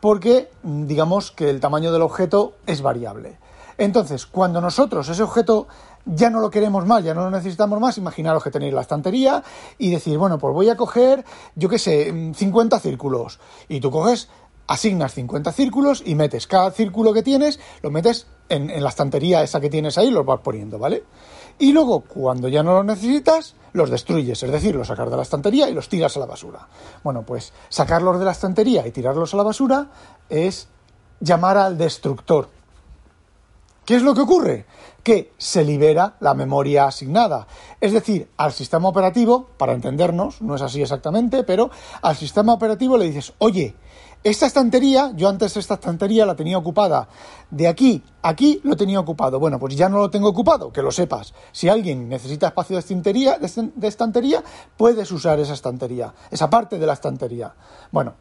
porque 0.00 0.50
digamos 0.62 1.32
que 1.32 1.50
el 1.50 1.61
tamaño 1.61 1.92
del 1.92 2.02
objeto 2.02 2.54
es 2.66 2.82
variable. 2.82 3.38
Entonces, 3.78 4.26
cuando 4.26 4.61
nosotros 4.61 5.08
ese 5.08 5.23
objeto 5.23 5.66
ya 6.06 6.30
no 6.30 6.40
lo 6.40 6.50
queremos 6.50 6.87
más, 6.87 7.02
ya 7.02 7.14
no 7.14 7.23
lo 7.23 7.30
necesitamos 7.30 7.80
más, 7.80 7.99
imaginaros 7.99 8.42
que 8.42 8.50
tenéis 8.50 8.73
la 8.73 8.80
estantería 8.80 9.42
y 9.76 9.90
decir, 9.90 10.16
bueno, 10.16 10.38
pues 10.38 10.54
voy 10.54 10.68
a 10.70 10.76
coger, 10.76 11.25
yo 11.56 11.68
qué 11.68 11.78
sé, 11.78 12.32
50 12.35 12.78
círculos. 12.78 13.40
Y 13.68 13.80
tú 13.80 13.90
coges, 13.90 14.28
asignas 14.66 15.14
50 15.14 15.52
círculos 15.52 16.02
y 16.04 16.14
metes 16.14 16.46
cada 16.46 16.70
círculo 16.70 17.12
que 17.12 17.23
tienes, 17.23 17.61
lo 17.82 17.90
metes 17.90 18.26
en, 18.49 18.70
en 18.70 18.82
la 18.82 18.88
estantería 18.88 19.42
esa 19.42 19.61
que 19.61 19.70
tienes 19.70 19.99
ahí, 19.99 20.11
los 20.11 20.25
vas 20.25 20.40
poniendo, 20.40 20.78
¿vale? 20.78 21.04
Y 21.58 21.73
luego, 21.73 22.02
cuando 22.02 22.49
ya 22.49 22.62
no 22.62 22.75
los 22.75 22.85
necesitas, 22.85 23.54
los 23.73 23.90
destruyes, 23.90 24.42
es 24.42 24.50
decir, 24.50 24.75
los 24.75 24.88
sacas 24.88 25.11
de 25.11 25.16
la 25.16 25.23
estantería 25.23 25.68
y 25.68 25.75
los 25.75 25.88
tiras 25.88 26.16
a 26.16 26.20
la 26.20 26.26
basura. 26.26 26.68
Bueno, 27.02 27.23
pues 27.23 27.52
sacarlos 27.68 28.18
de 28.18 28.25
la 28.25 28.32
estantería 28.32 28.87
y 28.87 28.90
tirarlos 28.90 29.32
a 29.32 29.37
la 29.38 29.42
basura 29.42 29.87
es 30.28 30.68
llamar 31.20 31.56
al 31.56 31.78
destructor. 31.78 32.49
¿Qué 33.87 33.96
es 33.96 34.02
lo 34.02 34.14
que 34.14 34.23
ocurre? 34.23 34.66
Que 35.02 35.32
se 35.38 35.64
libera 35.64 36.16
la 36.20 36.35
memoria 36.35 36.87
asignada. 36.87 37.46
Es 37.80 37.92
decir, 37.92 38.28
al 38.37 38.52
sistema 38.52 38.88
operativo, 38.88 39.46
para 39.56 39.73
entendernos, 39.73 40.42
no 40.42 40.56
es 40.56 40.62
así 40.62 40.82
exactamente, 40.82 41.44
pero 41.44 41.70
al 42.02 42.16
sistema 42.16 42.52
operativo 42.52 42.99
le 42.99 43.06
dices, 43.06 43.32
oye, 43.38 43.76
esta 44.28 44.47
estantería, 44.47 45.12
yo 45.14 45.28
antes 45.28 45.56
esta 45.56 45.75
estantería 45.75 46.26
la 46.26 46.35
tenía 46.35 46.59
ocupada. 46.59 47.09
De 47.49 47.68
aquí 47.68 48.02
aquí 48.23 48.61
lo 48.64 48.75
tenía 48.76 48.99
ocupado. 48.99 49.38
Bueno, 49.38 49.61
pues 49.61 49.76
ya 49.76 49.88
no 49.88 49.99
lo 49.99 50.11
tengo 50.11 50.28
ocupado, 50.28 50.73
que 50.73 50.83
lo 50.83 50.90
sepas. 50.90 51.33
Si 51.52 51.68
alguien 51.68 52.09
necesita 52.09 52.49
espacio 52.49 52.75
de 52.75 52.80
estantería, 52.80 53.38
de 53.38 53.87
estantería 53.87 54.42
puedes 54.76 55.12
usar 55.12 55.38
esa 55.38 55.54
estantería, 55.54 56.12
esa 56.30 56.50
parte 56.50 56.76
de 56.78 56.87
la 56.87 56.95
estantería. 56.95 57.54
Bueno, 57.92 58.14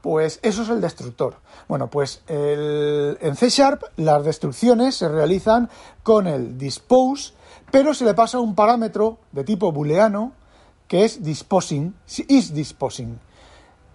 pues 0.00 0.40
eso 0.42 0.62
es 0.62 0.70
el 0.70 0.80
destructor. 0.80 1.36
Bueno, 1.68 1.90
pues 1.90 2.22
en 2.26 3.36
C 3.36 3.50
Sharp 3.50 3.82
las 3.96 4.24
destrucciones 4.24 4.94
se 4.94 5.08
realizan 5.08 5.68
con 6.02 6.26
el 6.26 6.56
dispose, 6.56 7.34
pero 7.70 7.92
se 7.92 8.06
le 8.06 8.14
pasa 8.14 8.38
un 8.38 8.54
parámetro 8.54 9.18
de 9.32 9.44
tipo 9.44 9.70
booleano 9.72 10.32
que 10.88 11.04
es 11.04 11.22
disposing, 11.22 11.94
is 12.28 12.54
disposing. 12.54 13.20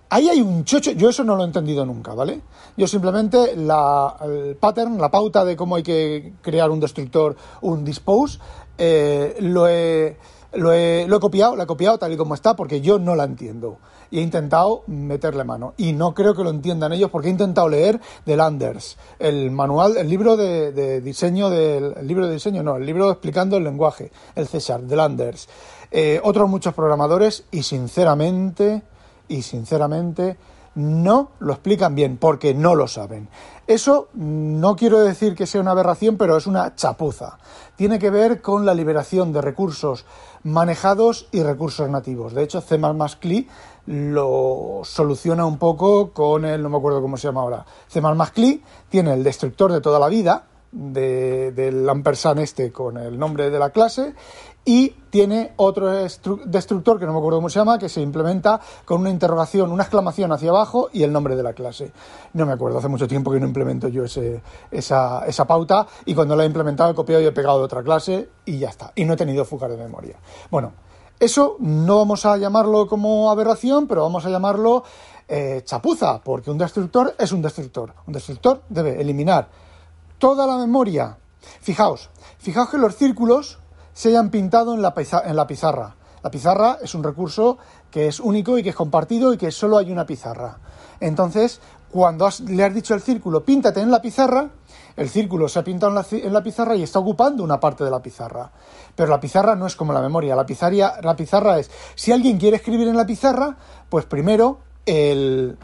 Ahí 0.09 0.29
hay 0.29 0.41
un 0.41 0.63
chocho, 0.63 0.91
yo 0.91 1.09
eso 1.09 1.23
no 1.23 1.35
lo 1.35 1.43
he 1.43 1.45
entendido 1.45 1.85
nunca, 1.85 2.13
¿vale? 2.13 2.41
Yo 2.77 2.87
simplemente 2.87 3.55
la, 3.55 4.15
el 4.23 4.55
pattern, 4.55 4.99
la 4.99 5.09
pauta 5.09 5.43
de 5.43 5.55
cómo 5.55 5.75
hay 5.75 5.83
que 5.83 6.33
crear 6.41 6.69
un 6.69 6.79
destructor, 6.79 7.35
un 7.61 7.83
dispose, 7.83 8.39
eh, 8.77 9.35
lo, 9.39 9.67
he, 9.67 10.17
lo, 10.53 10.69
lo 10.69 11.17
he 11.17 11.19
copiado, 11.19 11.55
la 11.55 11.63
he 11.63 11.67
copiado 11.67 11.97
tal 11.97 12.13
y 12.13 12.17
como 12.17 12.35
está 12.35 12.55
porque 12.55 12.81
yo 12.81 12.99
no 12.99 13.15
la 13.15 13.23
entiendo 13.23 13.79
y 14.11 14.19
he 14.19 14.21
intentado 14.21 14.83
meterle 14.87 15.43
mano. 15.43 15.73
Y 15.77 15.93
no 15.93 16.13
creo 16.13 16.35
que 16.35 16.43
lo 16.43 16.49
entiendan 16.49 16.93
ellos 16.93 17.09
porque 17.09 17.27
he 17.27 17.31
intentado 17.31 17.69
leer 17.69 17.99
de 18.25 18.35
Landers, 18.37 18.97
el 19.19 19.51
manual, 19.51 19.97
el 19.97 20.09
libro 20.09 20.37
de, 20.37 21.01
diseño 21.01 21.49
del 21.49 21.93
el 21.97 22.07
libro 22.07 22.27
de 22.27 22.33
diseño, 22.33 22.63
no, 22.63 22.77
el 22.77 22.85
libro 22.85 23.11
explicando 23.11 23.57
el 23.57 23.63
lenguaje, 23.63 24.11
el 24.35 24.47
César, 24.47 24.81
de 24.81 24.95
Landers. 24.95 25.47
Eh, 25.91 26.19
otros 26.23 26.49
muchos 26.49 26.73
programadores 26.73 27.45
y 27.51 27.63
sinceramente, 27.63 28.83
y 29.27 29.41
sinceramente, 29.41 30.37
no 30.75 31.29
lo 31.39 31.53
explican 31.53 31.95
bien 31.95 32.17
porque 32.17 32.53
no 32.53 32.75
lo 32.75 32.87
saben. 32.87 33.29
Eso 33.67 34.09
no 34.13 34.75
quiero 34.75 34.99
decir 34.99 35.33
que 35.33 35.47
sea 35.47 35.61
una 35.61 35.71
aberración, 35.71 36.17
pero 36.17 36.37
es 36.37 36.45
una 36.45 36.75
chapuza. 36.75 37.39
Tiene 37.75 37.97
que 37.97 38.09
ver 38.09 38.41
con 38.41 38.65
la 38.65 38.75
liberación 38.75 39.33
de 39.33 39.41
recursos 39.41 40.05
manejados 40.43 41.27
y 41.31 41.41
recursos 41.41 41.89
nativos. 41.89 42.33
De 42.33 42.43
hecho, 42.43 42.61
C++ 42.61 42.79
CLI 43.19 43.47
lo 43.87 44.81
soluciona 44.83 45.45
un 45.45 45.57
poco 45.57 46.11
con 46.11 46.45
el, 46.45 46.61
no 46.61 46.69
me 46.69 46.77
acuerdo 46.77 47.01
cómo 47.01 47.17
se 47.17 47.27
llama 47.27 47.41
ahora, 47.41 47.65
C++ 47.87 48.01
CLI 48.33 48.63
tiene 48.89 49.13
el 49.13 49.23
destructor 49.23 49.71
de 49.71 49.81
toda 49.81 49.99
la 49.99 50.09
vida, 50.09 50.45
de, 50.75 51.53
del 51.53 51.89
ampersand 51.89 52.41
este 52.41 52.71
con 52.71 52.97
el 52.97 53.17
nombre 53.17 53.49
de 53.49 53.57
la 53.57 53.69
clase 53.69 54.13
y 54.65 54.89
tiene 55.09 55.53
otro 55.57 55.91
destructor 55.91 56.99
que 56.99 57.05
no 57.05 57.13
me 57.13 57.19
acuerdo 57.19 57.37
cómo 57.37 57.49
se 57.49 57.59
llama, 57.59 57.77
que 57.77 57.87
se 57.87 58.01
implementa 58.01 58.59
con 58.83 59.01
una 59.01 59.11
interrogación, 59.11 59.71
una 59.71 59.83
exclamación 59.83 60.31
hacia 60.31 60.49
abajo 60.49 60.89
y 60.91 61.03
el 61.03 61.13
nombre 61.13 61.35
de 61.35 61.43
la 61.43 61.53
clase. 61.53 61.91
No 62.33 62.47
me 62.47 62.53
acuerdo, 62.53 62.79
hace 62.79 62.87
mucho 62.87 63.07
tiempo 63.07 63.31
que 63.31 63.39
no 63.39 63.45
implemento 63.45 63.87
yo 63.87 64.03
ese, 64.05 64.41
esa, 64.71 65.23
esa 65.27 65.45
pauta 65.45 65.85
y 66.05 66.15
cuando 66.15 66.35
la 66.35 66.43
he 66.43 66.47
implementado 66.47 66.91
he 66.91 66.95
copiado 66.95 67.21
y 67.21 67.27
he 67.27 67.31
pegado 67.31 67.59
de 67.59 67.65
otra 67.65 67.83
clase 67.83 68.27
y 68.43 68.57
ya 68.57 68.69
está. 68.69 68.91
Y 68.95 69.05
no 69.05 69.13
he 69.13 69.17
tenido 69.17 69.45
fugas 69.45 69.69
de 69.69 69.77
memoria. 69.77 70.17
Bueno, 70.49 70.73
eso 71.19 71.57
no 71.59 71.99
vamos 71.99 72.25
a 72.25 72.35
llamarlo 72.37 72.87
como 72.87 73.29
aberración, 73.29 73.87
pero 73.87 74.01
vamos 74.01 74.25
a 74.25 74.29
llamarlo 74.29 74.83
eh, 75.27 75.61
chapuza, 75.63 76.21
porque 76.23 76.49
un 76.49 76.57
destructor 76.57 77.15
es 77.19 77.31
un 77.31 77.43
destructor. 77.43 77.93
Un 78.07 78.13
destructor 78.13 78.63
debe 78.67 78.99
eliminar 78.99 79.47
toda 80.17 80.47
la 80.47 80.57
memoria. 80.57 81.17
Fijaos, 81.61 82.09
fijaos 82.37 82.69
que 82.69 82.77
los 82.77 82.95
círculos 82.95 83.59
se 83.93 84.09
hayan 84.09 84.29
pintado 84.29 84.73
en 84.73 84.81
la, 84.81 84.93
en 85.25 85.35
la 85.35 85.47
pizarra. 85.47 85.95
La 86.23 86.31
pizarra 86.31 86.79
es 86.81 86.95
un 86.95 87.03
recurso 87.03 87.57
que 87.91 88.07
es 88.07 88.19
único 88.19 88.57
y 88.57 88.63
que 88.63 88.69
es 88.69 88.75
compartido 88.75 89.33
y 89.33 89.37
que 89.37 89.51
solo 89.51 89.77
hay 89.77 89.91
una 89.91 90.05
pizarra. 90.05 90.57
Entonces, 90.99 91.61
cuando 91.91 92.27
le 92.47 92.63
has 92.63 92.73
dicho 92.73 92.93
al 92.93 93.01
círculo, 93.01 93.45
píntate 93.45 93.79
en 93.79 93.91
la 93.91 94.01
pizarra, 94.01 94.49
el 94.97 95.09
círculo 95.09 95.47
se 95.47 95.59
ha 95.59 95.63
pintado 95.63 95.91
en 95.91 95.95
la, 95.95 96.05
en 96.27 96.33
la, 96.33 96.43
pizarra 96.43 96.75
y 96.75 96.83
está 96.83 96.99
ocupando 96.99 97.43
una 97.43 97.59
parte 97.59 97.83
de 97.83 97.91
la 97.91 98.01
pizarra. 98.01 98.51
Pero 98.95 99.09
la 99.09 99.19
pizarra 99.19 99.55
no 99.55 99.67
es 99.67 99.75
como 99.75 99.93
la 99.93 100.01
memoria. 100.01 100.35
La, 100.35 100.45
la 101.01 101.15
pizarra 101.15 101.59
es, 101.59 101.69
si 101.95 102.11
alguien 102.11 102.37
quiere 102.37 102.57
escribir 102.57 102.87
en 102.87 102.97
la 102.97 103.05
pizarra, 103.05 103.55
pues 103.89 104.05
primero 104.05 104.59
el, 104.85 105.57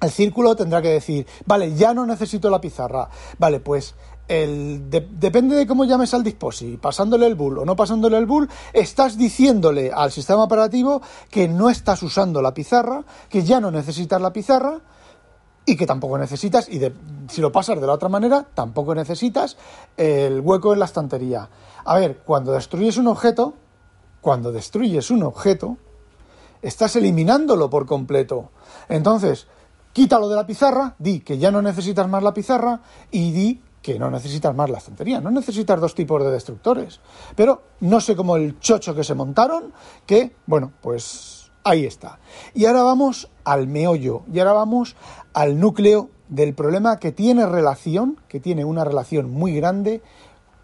el 0.00 0.10
círculo 0.10 0.56
tendrá 0.56 0.80
que 0.80 0.88
decir, 0.88 1.26
vale, 1.46 1.74
ya 1.74 1.92
no 1.94 2.06
necesito 2.06 2.50
la 2.50 2.60
pizarra. 2.60 3.08
Vale, 3.38 3.60
pues 3.60 3.94
el, 4.28 4.88
depende 4.88 5.56
de 5.56 5.66
cómo 5.66 5.84
llames 5.84 6.14
al 6.14 6.22
disposi, 6.22 6.76
pasándole 6.76 7.26
el 7.26 7.34
bull 7.34 7.58
o 7.58 7.64
no 7.64 7.74
pasándole 7.74 8.16
el 8.16 8.26
bull, 8.26 8.48
estás 8.72 9.18
diciéndole 9.18 9.90
al 9.92 10.12
sistema 10.12 10.44
operativo 10.44 11.02
que 11.30 11.48
no 11.48 11.68
estás 11.68 12.02
usando 12.02 12.40
la 12.40 12.54
pizarra, 12.54 13.04
que 13.28 13.42
ya 13.42 13.60
no 13.60 13.70
necesitas 13.70 14.20
la 14.20 14.32
pizarra 14.32 14.80
y 15.66 15.76
que 15.76 15.86
tampoco 15.86 16.16
necesitas, 16.16 16.68
y 16.68 16.80
si 17.28 17.40
lo 17.40 17.52
pasas 17.52 17.80
de 17.80 17.86
la 17.86 17.92
otra 17.92 18.08
manera, 18.08 18.46
tampoco 18.54 18.94
necesitas 18.94 19.56
el 19.96 20.40
hueco 20.40 20.72
en 20.72 20.78
la 20.78 20.86
estantería. 20.86 21.48
A 21.84 21.96
ver, 21.96 22.18
cuando 22.24 22.52
destruyes 22.52 22.96
un 22.96 23.08
objeto, 23.08 23.54
cuando 24.20 24.52
destruyes 24.52 25.10
un 25.10 25.22
objeto, 25.24 25.76
estás 26.62 26.96
eliminándolo 26.96 27.68
por 27.68 27.86
completo. 27.86 28.50
Entonces, 28.88 29.46
quítalo 29.92 30.28
de 30.28 30.36
la 30.36 30.46
pizarra, 30.46 30.94
di 30.98 31.20
que 31.20 31.38
ya 31.38 31.50
no 31.50 31.62
necesitas 31.62 32.08
más 32.08 32.22
la 32.22 32.34
pizarra 32.34 32.80
y 33.10 33.32
di 33.32 33.62
que 33.82 33.98
no 33.98 34.10
necesitas 34.10 34.54
más 34.54 34.68
la 34.68 34.78
estantería, 34.78 35.20
no 35.20 35.30
necesitas 35.30 35.80
dos 35.80 35.94
tipos 35.94 36.22
de 36.22 36.30
destructores. 36.30 37.00
Pero 37.34 37.62
no 37.80 38.00
sé 38.00 38.14
cómo 38.14 38.36
el 38.36 38.58
chocho 38.60 38.94
que 38.94 39.04
se 39.04 39.14
montaron, 39.14 39.72
que, 40.06 40.36
bueno, 40.46 40.72
pues 40.82 41.50
ahí 41.64 41.86
está. 41.86 42.18
Y 42.54 42.66
ahora 42.66 42.82
vamos 42.82 43.30
al 43.44 43.66
meollo, 43.66 44.22
y 44.32 44.38
ahora 44.38 44.52
vamos 44.52 44.96
al 45.32 45.58
núcleo 45.58 46.10
del 46.28 46.54
problema 46.54 46.98
que 46.98 47.12
tiene 47.12 47.46
relación, 47.46 48.20
que 48.28 48.40
tiene 48.40 48.64
una 48.64 48.84
relación 48.84 49.30
muy 49.30 49.54
grande 49.54 50.02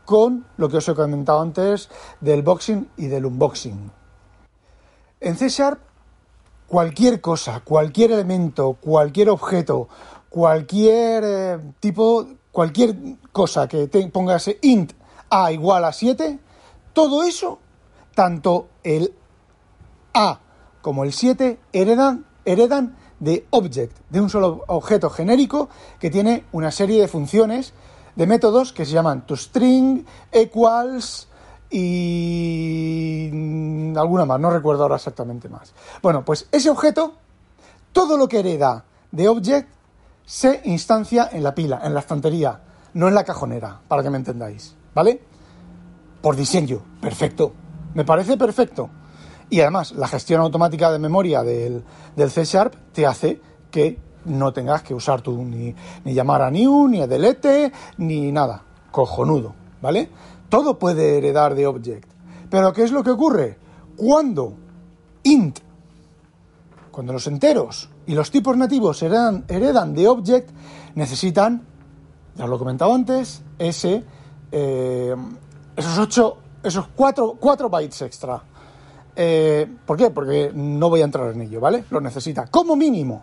con 0.04 0.46
lo 0.56 0.68
que 0.68 0.76
os 0.76 0.88
he 0.88 0.94
comentado 0.94 1.40
antes 1.40 1.90
del 2.20 2.42
boxing 2.42 2.88
y 2.96 3.06
del 3.06 3.26
unboxing. 3.26 3.90
En 5.20 5.36
C 5.36 5.48
Sharp, 5.48 5.80
cualquier 6.66 7.20
cosa, 7.20 7.60
cualquier 7.60 8.12
elemento, 8.12 8.74
cualquier 8.80 9.30
objeto, 9.30 9.88
cualquier 10.28 11.24
eh, 11.24 11.58
tipo 11.80 12.26
cualquier 12.56 12.96
cosa 13.32 13.68
que 13.68 13.86
te 13.88 14.06
pongas 14.08 14.50
int 14.62 14.92
a 15.28 15.52
igual 15.52 15.84
a 15.84 15.92
7, 15.92 16.38
todo 16.94 17.22
eso, 17.22 17.58
tanto 18.14 18.68
el 18.82 19.12
a 20.14 20.40
como 20.80 21.04
el 21.04 21.12
7 21.12 21.58
heredan, 21.72 22.24
heredan 22.46 22.96
de 23.20 23.46
object, 23.50 23.98
de 24.08 24.20
un 24.22 24.30
solo 24.30 24.64
objeto 24.68 25.10
genérico 25.10 25.68
que 25.98 26.10
tiene 26.10 26.44
una 26.52 26.70
serie 26.70 27.00
de 27.00 27.08
funciones, 27.08 27.74
de 28.14 28.26
métodos 28.26 28.72
que 28.72 28.86
se 28.86 28.92
llaman 28.92 29.26
toString, 29.26 30.06
equals 30.32 31.25
y 31.70 33.30
alguna 33.96 34.24
más, 34.24 34.40
no 34.40 34.50
recuerdo 34.50 34.82
ahora 34.82 34.96
exactamente 34.96 35.48
más. 35.48 35.74
Bueno, 36.02 36.24
pues 36.24 36.48
ese 36.52 36.70
objeto, 36.70 37.14
todo 37.92 38.16
lo 38.16 38.28
que 38.28 38.40
hereda 38.40 38.84
de 39.10 39.28
object 39.28 39.68
se 40.24 40.60
instancia 40.64 41.28
en 41.32 41.42
la 41.42 41.54
pila, 41.54 41.80
en 41.84 41.94
la 41.94 42.00
estantería, 42.00 42.60
no 42.94 43.08
en 43.08 43.14
la 43.14 43.24
cajonera, 43.24 43.80
para 43.88 44.02
que 44.02 44.10
me 44.10 44.16
entendáis. 44.16 44.76
¿vale? 44.96 45.20
Por 46.22 46.34
diseño, 46.36 46.80
perfecto. 47.02 47.52
Me 47.94 48.04
parece 48.04 48.38
perfecto. 48.38 48.88
Y 49.50 49.60
además, 49.60 49.92
la 49.92 50.08
gestión 50.08 50.40
automática 50.40 50.90
de 50.90 50.98
memoria 50.98 51.42
del, 51.42 51.84
del 52.16 52.30
C 52.30 52.44
Sharp 52.44 52.74
te 52.92 53.06
hace 53.06 53.40
que 53.70 54.00
no 54.24 54.54
tengas 54.54 54.82
que 54.82 54.94
usar 54.94 55.20
tú 55.20 55.44
ni, 55.44 55.74
ni 56.04 56.14
llamar 56.14 56.40
a 56.40 56.50
new, 56.50 56.88
ni 56.88 57.02
a 57.02 57.06
delete, 57.06 57.70
ni 57.98 58.32
nada. 58.32 58.62
Cojonudo, 58.90 59.54
¿vale? 59.82 60.08
Todo 60.48 60.78
puede 60.78 61.18
heredar 61.18 61.54
de 61.54 61.66
object. 61.66 62.08
Pero 62.50 62.72
¿qué 62.72 62.84
es 62.84 62.92
lo 62.92 63.02
que 63.02 63.10
ocurre? 63.10 63.58
Cuando 63.96 64.54
int, 65.22 65.58
cuando 66.90 67.12
los 67.12 67.26
enteros 67.26 67.90
y 68.06 68.14
los 68.14 68.30
tipos 68.30 68.56
nativos 68.56 69.02
heredan, 69.02 69.44
heredan 69.48 69.94
de 69.94 70.08
object, 70.08 70.50
necesitan, 70.94 71.66
ya 72.34 72.44
os 72.44 72.50
lo 72.50 72.56
he 72.56 72.58
comentado 72.58 72.94
antes, 72.94 73.42
ese, 73.58 74.04
eh, 74.52 75.14
esos 75.76 75.98
ocho, 75.98 76.38
esos 76.62 76.88
cuatro, 76.88 77.36
cuatro 77.38 77.68
bytes 77.68 78.02
extra. 78.02 78.42
Eh, 79.14 79.66
¿Por 79.84 79.96
qué? 79.96 80.10
Porque 80.10 80.52
no 80.54 80.88
voy 80.90 81.00
a 81.00 81.04
entrar 81.04 81.32
en 81.32 81.40
ello, 81.40 81.60
¿vale? 81.60 81.84
Lo 81.90 82.00
necesita. 82.00 82.46
Como 82.46 82.76
mínimo. 82.76 83.22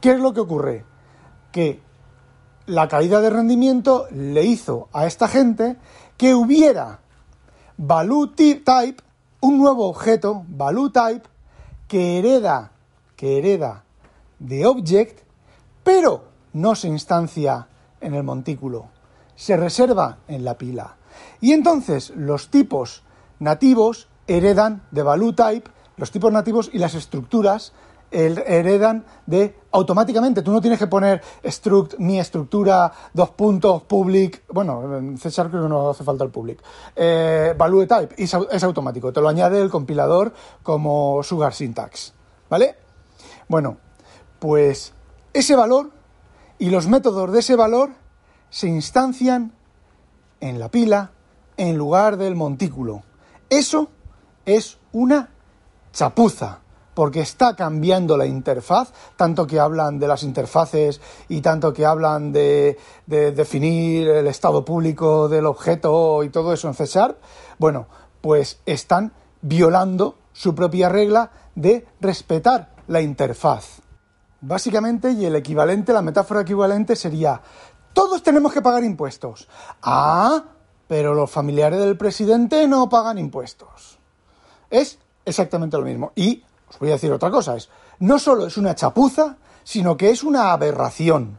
¿Qué 0.00 0.12
es 0.12 0.20
lo 0.20 0.34
que 0.34 0.40
ocurre? 0.40 0.84
Que 1.50 1.80
la 2.66 2.88
caída 2.88 3.20
de 3.20 3.30
rendimiento 3.30 4.06
le 4.10 4.44
hizo 4.44 4.88
a 4.92 5.06
esta 5.06 5.28
gente 5.28 5.76
que 6.16 6.34
hubiera 6.34 7.00
value 7.76 8.28
type, 8.34 9.02
un 9.40 9.58
nuevo 9.58 9.88
objeto, 9.88 10.44
value 10.48 10.90
type, 10.90 11.28
que 11.88 12.18
hereda, 12.18 12.72
que 13.16 13.38
hereda 13.38 13.84
de 14.38 14.66
object, 14.66 15.20
pero 15.82 16.24
no 16.52 16.74
se 16.74 16.88
instancia 16.88 17.68
en 18.00 18.14
el 18.14 18.22
montículo, 18.22 18.88
se 19.34 19.56
reserva 19.56 20.18
en 20.28 20.44
la 20.44 20.56
pila. 20.56 20.96
Y 21.40 21.52
entonces 21.52 22.10
los 22.16 22.48
tipos 22.48 23.02
nativos 23.38 24.08
heredan 24.26 24.82
de 24.90 25.02
value 25.02 25.34
type, 25.34 25.70
los 25.96 26.10
tipos 26.10 26.32
nativos 26.32 26.70
y 26.72 26.78
las 26.78 26.94
estructuras 26.94 27.72
heredan 28.14 29.04
de 29.26 29.56
automáticamente. 29.72 30.42
Tú 30.42 30.52
no 30.52 30.60
tienes 30.60 30.78
que 30.78 30.86
poner 30.86 31.20
struct, 31.44 31.98
mi 31.98 32.18
estructura, 32.20 32.92
dos 33.12 33.30
puntos, 33.30 33.82
public. 33.82 34.44
Bueno, 34.48 34.98
en 34.98 35.18
C 35.18 35.30
creo 35.30 35.68
no 35.68 35.90
hace 35.90 36.04
falta 36.04 36.24
el 36.24 36.30
public. 36.30 36.62
Eh, 36.94 37.54
value 37.56 37.86
type 37.86 38.14
es, 38.16 38.34
es 38.50 38.64
automático. 38.64 39.12
Te 39.12 39.20
lo 39.20 39.28
añade 39.28 39.60
el 39.60 39.70
compilador 39.70 40.32
como 40.62 41.22
sugar 41.22 41.52
syntax. 41.52 42.14
¿Vale? 42.48 42.76
Bueno, 43.48 43.78
pues 44.38 44.92
ese 45.32 45.56
valor 45.56 45.90
y 46.58 46.70
los 46.70 46.86
métodos 46.86 47.32
de 47.32 47.40
ese 47.40 47.56
valor 47.56 47.90
se 48.50 48.68
instancian 48.68 49.52
en 50.40 50.58
la 50.58 50.70
pila 50.70 51.10
en 51.56 51.76
lugar 51.76 52.16
del 52.16 52.36
montículo. 52.36 53.02
Eso 53.50 53.88
es 54.44 54.78
una 54.92 55.30
chapuza 55.92 56.63
porque 56.94 57.20
está 57.20 57.56
cambiando 57.56 58.16
la 58.16 58.26
interfaz, 58.26 58.92
tanto 59.16 59.46
que 59.46 59.60
hablan 59.60 59.98
de 59.98 60.08
las 60.08 60.22
interfaces 60.22 61.00
y 61.28 61.40
tanto 61.40 61.72
que 61.72 61.84
hablan 61.84 62.32
de, 62.32 62.78
definir 63.06 64.08
el 64.08 64.26
estado 64.26 64.64
público 64.64 65.28
del 65.28 65.46
objeto 65.46 66.22
y 66.22 66.30
todo 66.30 66.52
eso 66.52 66.68
en 66.68 66.74
C 66.74 66.86
bueno, 67.58 67.86
pues 68.20 68.60
están 68.66 69.12
violando 69.42 70.16
su 70.32 70.54
propia 70.54 70.88
regla 70.88 71.30
de 71.54 71.86
respetar 72.00 72.74
la 72.86 73.00
interfaz. 73.00 73.80
Básicamente, 74.40 75.12
y 75.12 75.24
el 75.24 75.36
equivalente, 75.36 75.92
la 75.92 76.02
metáfora 76.02 76.42
equivalente 76.42 76.96
sería, 76.96 77.40
todos 77.92 78.22
tenemos 78.22 78.52
que 78.52 78.60
pagar 78.60 78.84
impuestos. 78.84 79.48
Ah, 79.82 80.44
pero 80.86 81.14
los 81.14 81.30
familiares 81.30 81.80
del 81.80 81.96
presidente 81.96 82.68
no 82.68 82.88
pagan 82.88 83.18
impuestos. 83.18 83.98
Es 84.68 84.98
exactamente 85.24 85.78
lo 85.78 85.84
mismo. 85.84 86.12
Y 86.14 86.44
os 86.68 86.78
voy 86.78 86.90
a 86.90 86.92
decir 86.92 87.12
otra 87.12 87.30
cosa, 87.30 87.56
es, 87.56 87.68
no 87.98 88.18
solo 88.18 88.46
es 88.46 88.56
una 88.56 88.74
chapuza, 88.74 89.36
sino 89.64 89.96
que 89.96 90.10
es 90.10 90.22
una 90.22 90.52
aberración. 90.52 91.38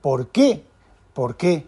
¿Por 0.00 0.28
qué? 0.28 0.64
¿Por 1.14 1.36
qué 1.36 1.66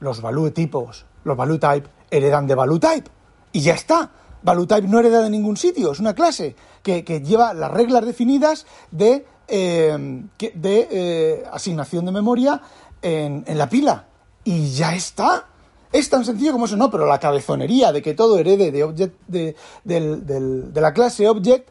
los 0.00 0.20
value 0.20 0.50
tipos, 0.50 1.04
los 1.24 1.36
value 1.36 1.58
type, 1.58 1.88
heredan 2.10 2.46
de 2.46 2.54
value 2.54 2.80
type? 2.80 3.10
Y 3.52 3.60
ya 3.60 3.74
está. 3.74 4.10
Value 4.42 4.66
type 4.66 4.88
no 4.88 4.98
hereda 4.98 5.22
de 5.22 5.30
ningún 5.30 5.56
sitio, 5.56 5.92
es 5.92 6.00
una 6.00 6.14
clase 6.14 6.56
que, 6.82 7.02
lleva 7.24 7.54
las 7.54 7.70
reglas 7.70 8.04
definidas 8.04 8.66
de, 8.90 9.24
eh, 9.46 10.24
de 10.38 10.88
eh, 10.90 11.44
asignación 11.52 12.04
de 12.06 12.12
memoria 12.12 12.60
en, 13.00 13.44
en 13.46 13.58
la 13.58 13.68
pila. 13.68 14.06
Y 14.42 14.72
ya 14.72 14.94
está. 14.94 15.46
Es 15.92 16.08
tan 16.08 16.24
sencillo 16.24 16.52
como 16.52 16.64
eso, 16.64 16.76
no, 16.76 16.90
pero 16.90 17.06
la 17.06 17.20
cabezonería 17.20 17.92
de 17.92 18.02
que 18.02 18.14
todo 18.14 18.38
herede 18.38 18.72
de, 18.72 18.82
object, 18.82 19.14
de, 19.28 19.54
de 19.84 20.80
la 20.80 20.94
clase 20.94 21.28
object 21.28 21.68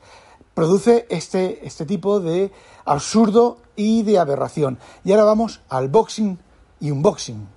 produce 0.54 1.08
este, 1.10 1.66
este 1.66 1.86
tipo 1.86 2.20
de 2.20 2.52
absurdo 2.86 3.58
y 3.76 4.04
de 4.04 4.20
aberración. 4.20 4.78
Y 5.04 5.12
ahora 5.12 5.24
vamos 5.24 5.62
al 5.70 5.90
boxing 5.90 6.38
y 6.80 6.92
unboxing. 6.92 7.48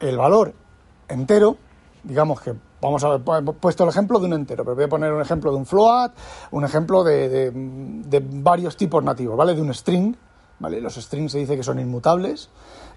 El 0.00 0.16
valor 0.16 0.54
entero, 1.08 1.56
digamos 2.02 2.40
que 2.40 2.54
vamos 2.80 3.04
a 3.04 3.16
ver, 3.16 3.44
puesto 3.60 3.84
el 3.84 3.90
ejemplo 3.90 4.18
de 4.18 4.26
un 4.26 4.32
entero, 4.32 4.64
pero 4.64 4.74
voy 4.74 4.84
a 4.84 4.88
poner 4.88 5.12
un 5.12 5.20
ejemplo 5.20 5.52
de 5.52 5.56
un 5.56 5.66
float, 5.66 6.12
un 6.50 6.64
ejemplo 6.64 7.04
de, 7.04 7.52
de 7.52 8.22
varios 8.24 8.76
tipos 8.76 9.02
nativos, 9.04 9.36
¿vale? 9.36 9.54
De 9.54 9.62
un 9.62 9.72
string, 9.72 10.16
Los 10.70 10.94
strings 10.94 11.32
se 11.32 11.38
dice 11.38 11.56
que 11.56 11.62
son 11.62 11.78
inmutables 11.78 12.50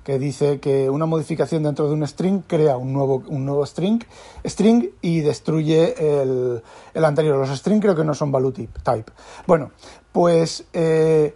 que 0.05 0.19
dice 0.19 0.59
que 0.59 0.87
una 0.87 1.07
modificación 1.07 1.63
dentro 1.63 1.87
de 1.87 1.93
un 1.95 2.05
string 2.07 2.43
crea 2.45 2.77
un 2.77 2.93
nuevo, 2.93 3.23
un 3.27 3.43
nuevo 3.43 3.65
string, 3.65 4.03
string 4.45 4.91
y 5.01 5.21
destruye 5.21 5.95
el, 6.21 6.61
anterior. 7.03 7.37
Los 7.37 7.49
strings 7.57 7.81
creo 7.81 7.95
que 7.95 8.03
no 8.03 8.13
son 8.13 8.31
value 8.31 8.51
type. 8.51 9.11
Bueno, 9.47 9.71
pues 10.11 10.65
eh, 10.73 11.35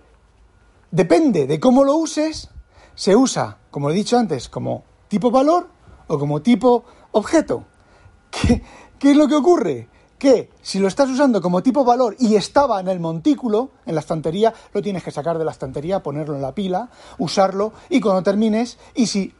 depende 0.92 1.48
de 1.48 1.60
cómo 1.60 1.84
lo 1.84 1.96
uses, 1.96 2.50
se 2.94 3.16
usa, 3.16 3.58
como 3.72 3.90
he 3.90 3.94
dicho 3.94 4.20
antes, 4.20 4.50
como 4.50 4.84
tipo 5.08 5.32
valor 5.32 5.68
o 6.06 6.20
como 6.20 6.44
tipo 6.44 6.86
objeto. 7.14 7.66
¿Qué, 8.30 8.62
qué 9.00 9.12
es 9.12 9.18
lo 9.18 9.28
que 9.28 9.36
ocurre? 9.36 9.90
Que 10.20 10.52
si 10.62 10.78
lo 10.80 10.88
estás 10.88 11.10
usando 11.10 11.42
como 11.42 11.64
tipo 11.64 11.84
valor 11.84 12.16
y 12.20 12.36
estaba 12.36 12.80
en 12.80 12.90
el 12.90 13.00
montículo, 13.00 13.72
en 13.86 13.96
la 13.96 14.02
estantería, 14.02 14.54
lo 14.74 14.82
tienes 14.82 15.04
que 15.04 15.12
sacar 15.12 15.40
de 15.40 15.46
la 15.46 15.52
estantería, 15.52 16.04
ponerlo 16.04 16.36
en 16.36 16.42
la 16.42 16.54
pila, 16.54 16.90
usarlo 17.18 17.74
y 17.90 18.00
cuando 18.02 18.22
termines, 18.22 18.78
y 18.94 19.08
si 19.08 19.34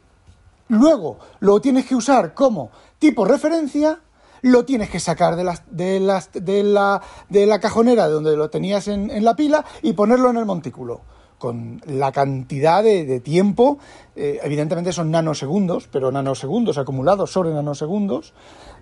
luego 0.68 1.18
lo 1.40 1.60
tienes 1.60 1.86
que 1.86 1.94
usar 1.94 2.34
como 2.34 2.70
tipo 2.98 3.24
referencia, 3.24 4.00
lo 4.42 4.64
tienes 4.64 4.88
que 4.88 5.00
sacar 5.00 5.36
de 5.36 5.44
la, 5.44 5.62
de 5.70 6.00
de 6.34 6.62
la, 6.62 7.02
de 7.28 7.46
la 7.46 7.60
cajonera 7.60 8.06
de 8.06 8.14
donde 8.14 8.36
lo 8.36 8.48
tenías 8.50 8.88
en, 8.88 9.22
la 9.22 9.36
pila 9.36 9.64
y 9.82 9.92
ponerlo 9.92 10.30
en 10.30 10.38
el 10.38 10.46
montículo. 10.46 11.02
Con 11.38 11.80
la 11.86 12.12
cantidad 12.12 12.82
de, 12.82 13.20
tiempo, 13.20 13.78
eh, 14.14 14.40
evidentemente 14.42 14.92
son 14.92 15.10
nanosegundos, 15.10 15.88
pero 15.90 16.12
nanosegundos 16.12 16.76
acumulados 16.76 17.32
sobre 17.32 17.54
nanosegundos, 17.54 18.34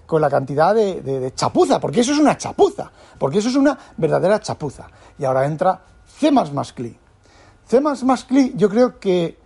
con 0.08 0.22
la 0.22 0.30
cantidad 0.30 0.74
de, 0.74 1.32
chapuza, 1.36 1.78
porque 1.78 2.00
eso 2.00 2.12
es 2.12 2.18
una 2.18 2.34
chapuza, 2.38 2.90
porque 3.18 3.40
eso 3.40 3.50
es 3.50 3.56
una 3.56 3.78
verdadera 3.98 4.40
chapuza. 4.40 4.86
Y 5.18 5.26
ahora 5.26 5.44
entra 5.44 5.82
C++ 6.06 6.30
CLI. 6.74 6.98
C++ 7.66 7.80
CLI, 8.26 8.54
yo 8.56 8.70
creo 8.70 8.98
que 8.98 9.36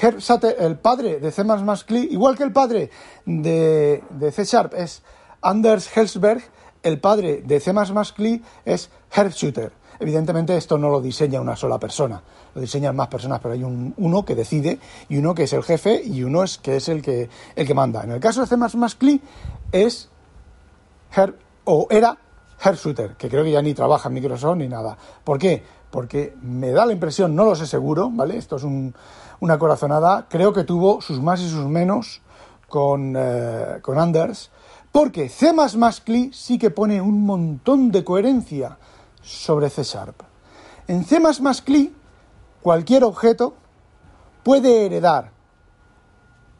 Herb 0.00 0.20
el 0.60 0.78
padre 0.78 1.18
de 1.18 1.32
C++ 1.32 1.42
CLI, 1.86 2.08
igual 2.12 2.36
que 2.36 2.44
el 2.44 2.52
padre 2.52 2.90
de, 3.26 4.04
de 4.08 4.30
C 4.30 4.44
Sharp 4.44 4.74
es 4.74 5.02
Anders 5.42 5.90
Helsberg, 5.96 6.44
el 6.84 7.00
padre 7.00 7.42
de 7.44 7.58
C++ 7.58 7.72
CLI 8.14 8.40
es 8.64 8.90
Herb 9.12 9.32
Shooter. 9.32 9.72
Evidentemente 9.98 10.56
esto 10.56 10.78
no 10.78 10.90
lo 10.90 11.00
diseña 11.00 11.40
una 11.40 11.56
sola 11.56 11.80
persona, 11.80 12.22
lo 12.54 12.60
diseñan 12.60 12.94
más 12.94 13.08
personas, 13.08 13.40
pero 13.40 13.54
hay 13.54 13.64
un, 13.64 13.94
uno 13.96 14.24
que 14.24 14.34
decide 14.34 14.78
y 15.08 15.18
uno 15.18 15.34
que 15.34 15.44
es 15.44 15.52
el 15.52 15.62
jefe 15.62 16.02
y 16.02 16.22
uno 16.22 16.44
es 16.44 16.58
que 16.58 16.76
es 16.76 16.88
el 16.88 17.02
que, 17.02 17.28
el 17.56 17.66
que 17.66 17.74
manda. 17.74 18.02
En 18.02 18.12
el 18.12 18.20
caso 18.20 18.40
de 18.40 18.46
C++ 18.46 18.56
CLI 18.98 19.20
es 19.72 20.08
Herb, 21.14 21.36
o 21.64 21.86
era 21.90 22.16
Herb 22.62 22.76
Shooter, 22.76 23.16
que 23.16 23.28
creo 23.28 23.44
que 23.44 23.50
ya 23.50 23.62
ni 23.62 23.74
trabaja 23.74 24.08
en 24.08 24.14
Microsoft 24.14 24.56
ni 24.56 24.68
nada. 24.68 24.96
¿Por 25.24 25.38
qué? 25.38 25.62
Porque 25.90 26.34
me 26.42 26.70
da 26.70 26.86
la 26.86 26.92
impresión, 26.92 27.34
no 27.34 27.44
lo 27.44 27.54
sé 27.54 27.66
seguro, 27.66 28.10
¿vale? 28.12 28.36
Esto 28.36 28.56
es 28.56 28.64
una 28.64 29.58
corazonada, 29.58 30.26
creo 30.28 30.52
que 30.52 30.64
tuvo 30.64 31.00
sus 31.00 31.20
más 31.20 31.40
y 31.40 31.48
sus 31.48 31.66
menos 31.66 32.22
con, 32.68 33.14
eh, 33.16 33.78
con 33.82 33.98
Anders, 33.98 34.50
porque 34.92 35.28
C++ 35.28 35.52
CLI 36.04 36.32
sí 36.32 36.58
que 36.58 36.70
pone 36.70 37.00
un 37.00 37.26
montón 37.26 37.90
de 37.90 38.04
coherencia 38.04 38.78
sobre 39.22 39.70
C 39.70 39.82
Sharp. 39.82 40.22
En 40.86 41.04
C++ 41.04 41.18
CLI, 41.64 41.94
cualquier 42.64 43.04
objeto 43.04 43.52
puede 44.42 44.86
heredar, 44.86 45.32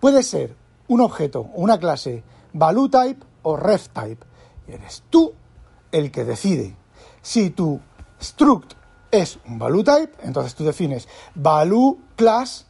puede 0.00 0.22
ser 0.22 0.54
un 0.86 1.00
objeto 1.00 1.48
una 1.54 1.78
clase 1.78 2.22
value 2.52 2.90
type 2.90 3.24
o 3.42 3.56
ref 3.56 3.88
type. 3.88 4.22
Y 4.68 4.72
eres 4.72 5.02
tú 5.08 5.32
el 5.90 6.10
que 6.10 6.24
decide. 6.24 6.76
Si 7.22 7.48
tu 7.48 7.80
struct 8.20 8.74
es 9.10 9.38
un 9.46 9.58
value 9.58 9.82
type, 9.82 10.12
entonces 10.22 10.54
tú 10.54 10.64
defines 10.64 11.08
value 11.34 11.98
class 12.16 12.66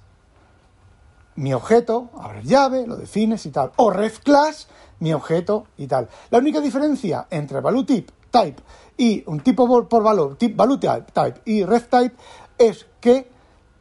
mi 1.34 1.52
objeto, 1.52 2.10
abres 2.16 2.44
llave, 2.44 2.86
lo 2.86 2.94
defines 2.94 3.44
y 3.46 3.50
tal. 3.50 3.72
O 3.76 3.90
ref 3.90 4.20
class, 4.20 4.68
mi 5.00 5.12
objeto 5.12 5.66
y 5.76 5.88
tal. 5.88 6.08
La 6.30 6.38
única 6.38 6.60
diferencia 6.60 7.26
entre 7.30 7.60
value 7.60 7.84
type, 7.84 8.12
type 8.30 8.62
y 8.96 9.24
un 9.26 9.40
tipo 9.40 9.66
por, 9.88 10.02
valor, 10.04 10.36
value 10.54 10.78
type, 10.78 11.40
y 11.44 11.64
ref 11.64 11.88
type 11.88 12.14
es 12.58 12.86
que 13.00 13.30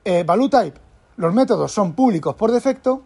eh, 0.05 0.23
value 0.23 0.49
type, 0.49 0.79
los 1.17 1.33
métodos 1.33 1.71
son 1.71 1.93
públicos 1.93 2.35
por 2.35 2.51
defecto 2.51 3.03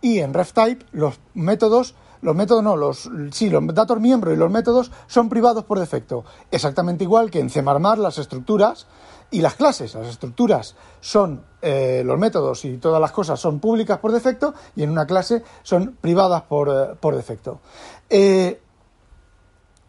y 0.00 0.18
en 0.18 0.34
ref 0.34 0.52
type 0.52 0.84
los 0.92 1.20
métodos 1.34 1.94
los 2.22 2.36
métodos 2.36 2.62
no, 2.62 2.76
los 2.76 3.10
sí, 3.32 3.50
los 3.50 3.66
datos 3.74 4.00
miembros 4.00 4.34
y 4.34 4.36
los 4.36 4.50
métodos 4.50 4.92
son 5.08 5.28
privados 5.28 5.64
por 5.64 5.80
defecto. 5.80 6.24
Exactamente 6.52 7.02
igual 7.02 7.30
que 7.30 7.40
en 7.40 7.50
C++ 7.50 7.62
las 7.62 8.18
estructuras 8.18 8.86
y 9.32 9.40
las 9.40 9.54
clases, 9.54 9.94
las 9.94 10.06
estructuras 10.06 10.76
son 11.00 11.44
eh, 11.60 12.02
los 12.04 12.18
métodos 12.18 12.64
y 12.64 12.76
todas 12.76 13.00
las 13.00 13.10
cosas 13.10 13.40
son 13.40 13.58
públicas 13.58 13.98
por 13.98 14.12
defecto 14.12 14.54
y 14.76 14.84
en 14.84 14.90
una 14.90 15.04
clase 15.04 15.42
son 15.64 15.96
privadas 16.00 16.42
por, 16.42 16.68
eh, 16.68 17.16
defecto. 17.16 17.60
Eh, 18.08 18.60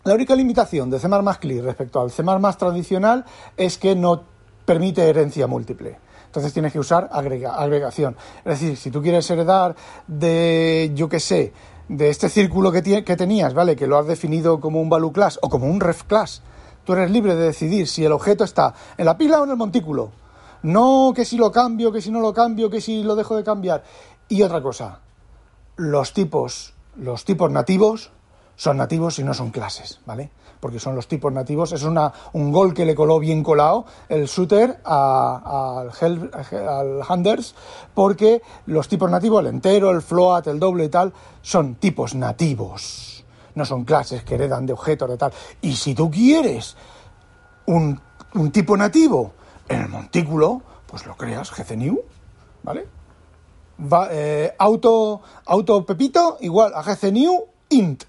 la 0.04 0.16
única 0.16 0.36
limitación 0.36 0.90
de 0.90 1.00
C++ 1.00 1.08
respecto 1.08 2.02
al 2.02 2.10
C++ 2.10 2.24
tradicional 2.58 3.26
es 3.58 3.78
que 3.78 3.96
no 3.96 4.24
permite 4.66 5.08
herencia 5.08 5.48
múltiple. 5.48 5.98
Entonces 6.26 6.52
tienes 6.54 6.74
que 6.74 6.80
usar 6.80 7.10
agregación. 7.12 8.16
Es 8.44 8.60
decir, 8.60 8.78
si 8.78 8.90
tú 8.90 9.02
quieres 9.02 9.30
heredar 9.30 9.76
de, 10.08 10.92
yo 10.96 11.08
qué 11.08 11.20
sé, 11.20 11.54
de 11.88 12.10
este 12.10 12.30
círculo 12.30 12.72
que, 12.72 13.04
que 13.04 13.16
tenías, 13.16 13.54
¿vale? 13.54 13.76
Que 13.76 13.88
lo 13.88 13.98
has 13.98 14.08
definido 14.08 14.60
como 14.60 14.82
un 14.82 14.90
value 14.90 15.12
class 15.12 15.38
o 15.42 15.50
como 15.50 15.68
un 15.68 15.80
ref 15.80 16.04
class, 16.04 16.42
Tú 16.84 16.94
eres 16.94 17.12
libre 17.12 17.36
de 17.36 17.46
decidir 17.46 17.88
si 17.88 18.04
el 18.04 18.12
objeto 18.12 18.44
está 18.44 18.74
en 18.98 19.06
la 19.06 19.18
pila 19.18 19.40
o 19.40 19.46
en 19.46 19.52
el 19.52 19.58
montículo. 19.58 20.12
No 20.64 21.14
que 21.16 21.26
si 21.26 21.38
lo 21.38 21.52
cambio, 21.52 21.92
que 21.92 22.02
si 22.02 22.12
no 22.12 22.20
lo 22.20 22.34
cambio, 22.34 22.70
que 22.70 22.82
si 22.82 23.04
lo 23.04 23.16
dejo 23.16 23.36
de 23.36 23.44
cambiar. 23.44 23.84
Y 24.28 24.42
otra 24.42 24.62
cosa, 24.62 25.00
los 25.78 26.14
tipos, 26.14 26.74
los 26.98 27.26
tipos 27.26 27.52
nativos 27.52 28.12
son 28.56 28.78
nativos 28.78 29.20
y 29.20 29.24
no 29.24 29.34
son 29.34 29.52
clases, 29.52 30.00
¿vale? 30.06 30.30
Porque 30.60 30.80
son 30.80 30.96
los 30.96 31.08
tipos 31.08 31.32
nativos. 31.34 31.74
Es 31.74 31.84
una, 31.84 32.14
un 32.34 32.52
gol 32.52 32.74
que 32.74 32.86
le 32.86 32.96
coló 32.96 33.20
bien 33.20 33.44
colado 33.44 33.86
el 34.10 34.28
shooter 34.28 34.80
al 34.86 35.92
Handers, 37.08 37.56
porque 37.94 38.42
los 38.66 38.88
tipos 38.88 39.10
nativos, 39.10 39.42
el 39.42 39.48
entero, 39.48 39.92
el 39.92 40.02
float, 40.02 40.48
el 40.48 40.60
doble 40.60 40.86
y 40.86 40.90
tal, 40.90 41.14
son 41.42 41.76
tipos 41.76 42.16
nativos 42.16 43.14
no 43.56 43.66
son 43.66 43.84
clases 43.84 44.24
que 44.24 44.36
heredan 44.36 44.66
de 44.66 44.74
objetos 44.74 45.10
de 45.10 45.18
tal. 45.18 45.34
Y 45.62 45.76
si 45.76 45.94
tú 45.94 46.10
quieres 46.10 46.76
un, 47.66 48.02
tipo 48.52 48.76
nativo 48.78 49.34
en 49.68 49.82
el 49.82 49.90
montículo, 49.90 50.62
pues 50.88 51.06
lo 51.06 51.16
creas 51.16 51.52
GCNew, 51.52 52.02
¿vale? 52.64 52.88
Va, 53.80 54.08
eh, 54.12 54.54
auto, 54.58 55.22
auto 55.46 55.86
Pepito 55.86 56.38
igual 56.42 56.74
a 56.76 56.84
GCNew 56.84 57.46
int. 57.70 58.04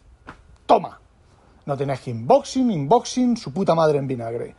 Toma. 0.67 1.01
No 1.67 1.77
tenés 1.77 2.01
que 2.01 2.11
inboxing, 2.11 2.71
inboxing, 2.71 3.37
su 3.37 3.53
puta 3.53 3.75
madre 3.75 3.99
en 3.99 4.07
vinagre. 4.07 4.55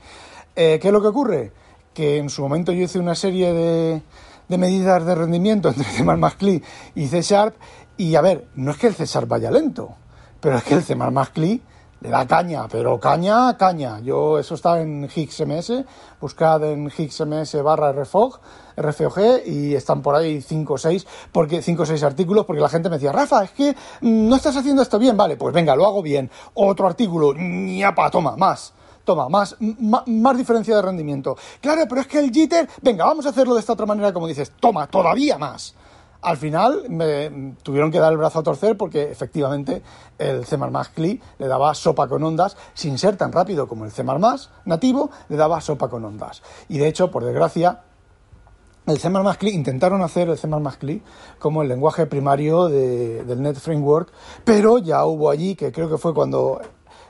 Eh, 0.55 0.79
¿Qué 0.81 0.87
es 0.87 0.93
lo 0.93 1.01
que 1.01 1.07
ocurre? 1.07 1.51
Que 1.93 2.17
en 2.17 2.29
su 2.29 2.41
momento 2.41 2.71
yo 2.71 2.83
hice 2.83 2.99
una 2.99 3.15
serie 3.15 3.53
de, 3.53 4.01
de 4.47 4.57
medidas 4.57 5.05
de 5.05 5.15
rendimiento 5.15 5.69
entre 5.69 5.83
C++ 5.83 6.61
y 6.95 7.07
C 7.07 7.21
Sharp 7.21 7.55
y 7.97 8.15
a 8.15 8.21
ver, 8.21 8.47
no 8.55 8.71
es 8.71 8.77
que 8.77 8.87
el 8.87 8.95
C 8.95 9.05
Sharp 9.05 9.29
vaya 9.29 9.51
lento, 9.51 9.95
pero 10.39 10.57
es 10.57 10.63
que 10.63 10.73
el 10.73 10.83
C++ 10.83 10.95
CLI 11.33 11.61
le 12.05 12.11
da 12.11 12.27
caña, 12.27 12.67
pero 12.67 12.99
caña, 12.99 13.57
caña. 13.57 13.99
Yo, 14.01 14.37
eso 14.37 14.53
está 14.53 14.79
en 14.79 15.09
HIXMS, 15.09 15.83
buscad 16.21 16.63
en 16.63 16.91
HIXMS 16.95 17.63
barra 17.63 17.91
RFOG, 17.93 18.39
RFOG, 18.77 19.47
y 19.47 19.73
están 19.73 20.03
por 20.03 20.13
ahí 20.13 20.39
5 20.39 20.73
o 20.73 20.77
6, 20.77 21.07
porque 21.31 21.63
5 21.63 21.81
o 21.81 21.85
6 21.85 22.03
artículos, 22.03 22.45
porque 22.45 22.61
la 22.61 22.69
gente 22.69 22.89
me 22.89 22.97
decía, 22.97 23.11
Rafa, 23.11 23.43
es 23.43 23.51
que 23.51 23.75
no 24.01 24.35
estás 24.35 24.55
haciendo 24.55 24.83
esto 24.83 24.99
bien, 24.99 25.17
vale, 25.17 25.35
pues 25.35 25.53
venga, 25.53 25.75
lo 25.75 25.85
hago 25.87 26.03
bien. 26.03 26.29
Otro 26.53 26.85
artículo, 26.85 27.33
ñapa, 27.35 28.11
toma, 28.11 28.35
más. 28.37 28.73
Toma, 29.03 29.27
más, 29.29 29.55
más, 29.59 30.37
diferencia 30.37 30.75
de 30.75 30.81
rendimiento. 30.81 31.35
Claro, 31.61 31.83
pero 31.87 32.01
es 32.01 32.07
que 32.07 32.19
el 32.19 32.31
jitter, 32.31 32.67
venga, 32.81 33.05
vamos 33.05 33.25
a 33.25 33.29
hacerlo 33.29 33.53
de 33.53 33.59
esta 33.59 33.73
otra 33.73 33.85
manera, 33.85 34.13
como 34.13 34.27
dices, 34.27 34.51
toma, 34.59 34.87
todavía 34.87 35.37
más. 35.37 35.75
Al 36.21 36.37
final 36.37 36.85
me 36.89 37.55
tuvieron 37.63 37.91
que 37.91 37.99
dar 37.99 38.11
el 38.11 38.17
brazo 38.17 38.39
a 38.39 38.43
torcer 38.43 38.77
porque 38.77 39.11
efectivamente 39.11 39.83
el 40.17 40.45
C++ 40.45 40.57
CLI 40.95 41.21
le 41.37 41.47
daba 41.47 41.73
sopa 41.73 42.07
con 42.07 42.23
ondas 42.23 42.57
sin 42.73 42.97
ser 42.97 43.17
tan 43.17 43.31
rápido 43.31 43.67
como 43.67 43.85
el 43.85 43.91
C++ 43.91 44.03
nativo, 44.65 45.11
le 45.29 45.37
daba 45.37 45.61
sopa 45.61 45.89
con 45.89 46.03
ondas. 46.03 46.41
Y 46.67 46.77
de 46.77 46.87
hecho, 46.87 47.11
por 47.11 47.23
desgracia, 47.23 47.81
el 48.87 48.99
C++ 48.99 49.09
intentaron 49.51 50.01
hacer 50.01 50.29
el 50.29 50.37
C++ 50.37 50.47
CLI 50.79 51.01
como 51.39 51.61
el 51.61 51.67
lenguaje 51.67 52.05
primario 52.05 52.67
del 52.69 53.41
Net 53.41 53.55
Framework, 53.55 54.11
pero 54.43 54.77
ya 54.77 55.05
hubo 55.05 55.29
allí, 55.29 55.55
que 55.55 55.71
creo 55.71 55.89
que 55.89 55.97
fue 55.97 56.13
cuando 56.13 56.61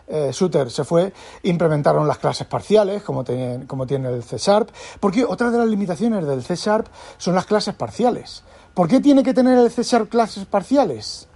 eh, 0.07 0.29
Shooter 0.31 0.69
se 0.69 0.83
fue, 0.83 1.13
implementaron 1.43 2.07
las 2.07 2.19
clases 2.19 2.47
parciales, 2.47 3.03
como, 3.03 3.23
como 3.67 3.87
tiene 3.87 4.09
el 4.09 4.23
C 4.23 4.37
Sharp, 4.37 4.69
porque 4.99 5.25
otra 5.25 5.49
de 5.49 5.57
las 5.57 5.67
limitaciones 5.67 6.25
del 6.25 6.43
C 6.43 6.55
Sharp 6.55 6.87
son 7.17 7.35
las 7.35 7.45
clases 7.45 7.73
parciales. 7.73 8.43
¿Por 8.75 8.89
qué 8.89 8.99
tiene 8.99 9.23
que 9.23 9.33
tener 9.33 9.57
el 9.57 9.71
C 9.71 9.83
clases 10.07 10.45
parciales? 10.45 11.29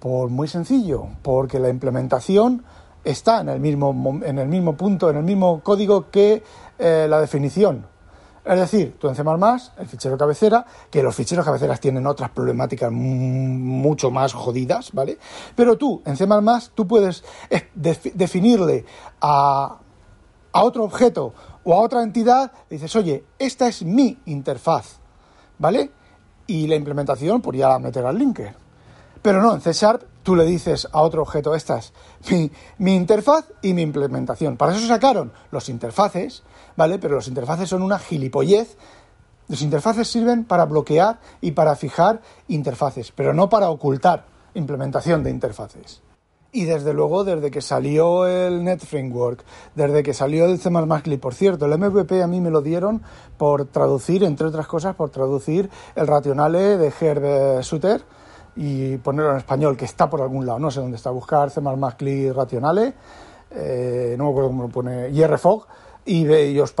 Por 0.00 0.28
muy 0.28 0.48
sencillo, 0.48 1.06
porque 1.22 1.60
la 1.60 1.68
implementación 1.68 2.64
está 3.04 3.42
en 3.42 3.48
el 3.48 3.60
mismo, 3.60 4.20
en 4.24 4.40
el 4.40 4.48
mismo 4.48 4.76
punto, 4.76 5.08
en 5.08 5.18
el 5.18 5.22
mismo 5.22 5.60
código 5.62 6.10
que 6.10 6.42
eh, 6.80 7.06
la 7.08 7.20
definición. 7.20 7.86
Es 8.44 8.58
decir, 8.58 8.96
tú 8.98 9.08
en 9.08 9.14
C++, 9.14 9.22
el 9.78 9.86
fichero 9.86 10.18
cabecera, 10.18 10.66
que 10.90 11.00
los 11.00 11.14
ficheros 11.14 11.44
cabeceras 11.44 11.78
tienen 11.78 12.04
otras 12.08 12.30
problemáticas 12.30 12.90
mucho 12.90 14.10
más 14.10 14.32
jodidas, 14.32 14.90
¿vale? 14.92 15.18
Pero 15.54 15.78
tú, 15.78 16.02
en 16.04 16.16
C++, 16.16 16.26
tú 16.74 16.88
puedes 16.88 17.22
definirle 17.74 18.84
a, 19.20 19.78
a 20.52 20.64
otro 20.64 20.82
objeto 20.82 21.34
o 21.62 21.72
a 21.72 21.78
otra 21.78 22.02
entidad, 22.02 22.50
dices, 22.68 22.96
oye, 22.96 23.24
esta 23.38 23.68
es 23.68 23.84
mi 23.84 24.18
interfaz, 24.26 24.98
¿vale? 25.58 25.90
Y 26.46 26.66
la 26.66 26.76
implementación 26.76 27.40
pues 27.40 27.58
ya 27.58 27.78
meter 27.78 28.04
al 28.04 28.18
linker. 28.18 28.54
Pero 29.22 29.42
no, 29.42 29.54
en 29.54 29.60
C 29.60 29.72
Sharp 29.72 30.02
tú 30.22 30.36
le 30.36 30.44
dices 30.44 30.88
a 30.92 31.02
otro 31.02 31.22
objeto, 31.22 31.54
esta 31.54 31.78
es 31.78 31.92
mi, 32.78 32.94
interfaz 32.94 33.46
y 33.62 33.74
mi 33.74 33.82
implementación. 33.82 34.56
Para 34.56 34.74
eso 34.74 34.86
sacaron 34.86 35.32
los 35.50 35.68
interfaces, 35.68 36.42
¿vale? 36.76 36.98
Pero 36.98 37.16
los 37.16 37.28
interfaces 37.28 37.68
son 37.68 37.82
una 37.82 37.98
gilipollez. 37.98 38.76
Los 39.48 39.62
interfaces 39.62 40.08
sirven 40.08 40.44
para 40.44 40.64
bloquear 40.64 41.20
y 41.40 41.52
para 41.52 41.76
fijar 41.76 42.20
interfaces, 42.48 43.12
pero 43.12 43.32
no 43.32 43.48
para 43.48 43.70
ocultar 43.70 44.26
implementación 44.54 45.22
de 45.22 45.30
interfaces. 45.30 46.02
Y 46.56 46.64
desde 46.64 46.94
luego, 46.94 47.22
desde 47.22 47.50
que 47.50 47.60
salió 47.60 48.26
el 48.26 48.64
Net 48.64 48.80
Framework, 48.80 49.44
desde 49.74 50.02
que 50.02 50.14
salió 50.14 50.46
el 50.46 50.58
C++ 50.58 50.70
CLI, 50.70 51.18
por 51.18 51.34
cierto, 51.34 51.66
el 51.66 51.78
MVP 51.78 52.22
a 52.22 52.26
mí 52.26 52.40
me 52.40 52.48
lo 52.48 52.62
dieron 52.62 53.02
por 53.36 53.66
traducir, 53.66 54.24
entre 54.24 54.46
otras 54.46 54.66
cosas, 54.66 54.94
por 54.94 55.10
traducir 55.10 55.68
el 55.94 56.06
rationale 56.06 56.78
de 56.78 56.90
Herb 56.98 57.62
Suter 57.62 58.00
y 58.56 58.96
ponerlo 58.96 59.32
en 59.32 59.36
español, 59.36 59.76
que 59.76 59.84
está 59.84 60.08
por 60.08 60.22
algún 60.22 60.46
lado, 60.46 60.58
no 60.58 60.70
sé 60.70 60.80
dónde 60.80 60.96
está, 60.96 61.10
buscar 61.10 61.50
C++ 61.50 61.60
CLI 61.98 62.32
rationale, 62.32 62.94
eh, 63.50 64.14
no 64.16 64.24
me 64.24 64.30
acuerdo 64.30 64.48
cómo 64.48 64.62
lo 64.62 64.68
pone, 64.70 65.10
y 65.10 65.26
RFOG, 65.26 65.66
y, 66.06 66.58
os, 66.58 66.74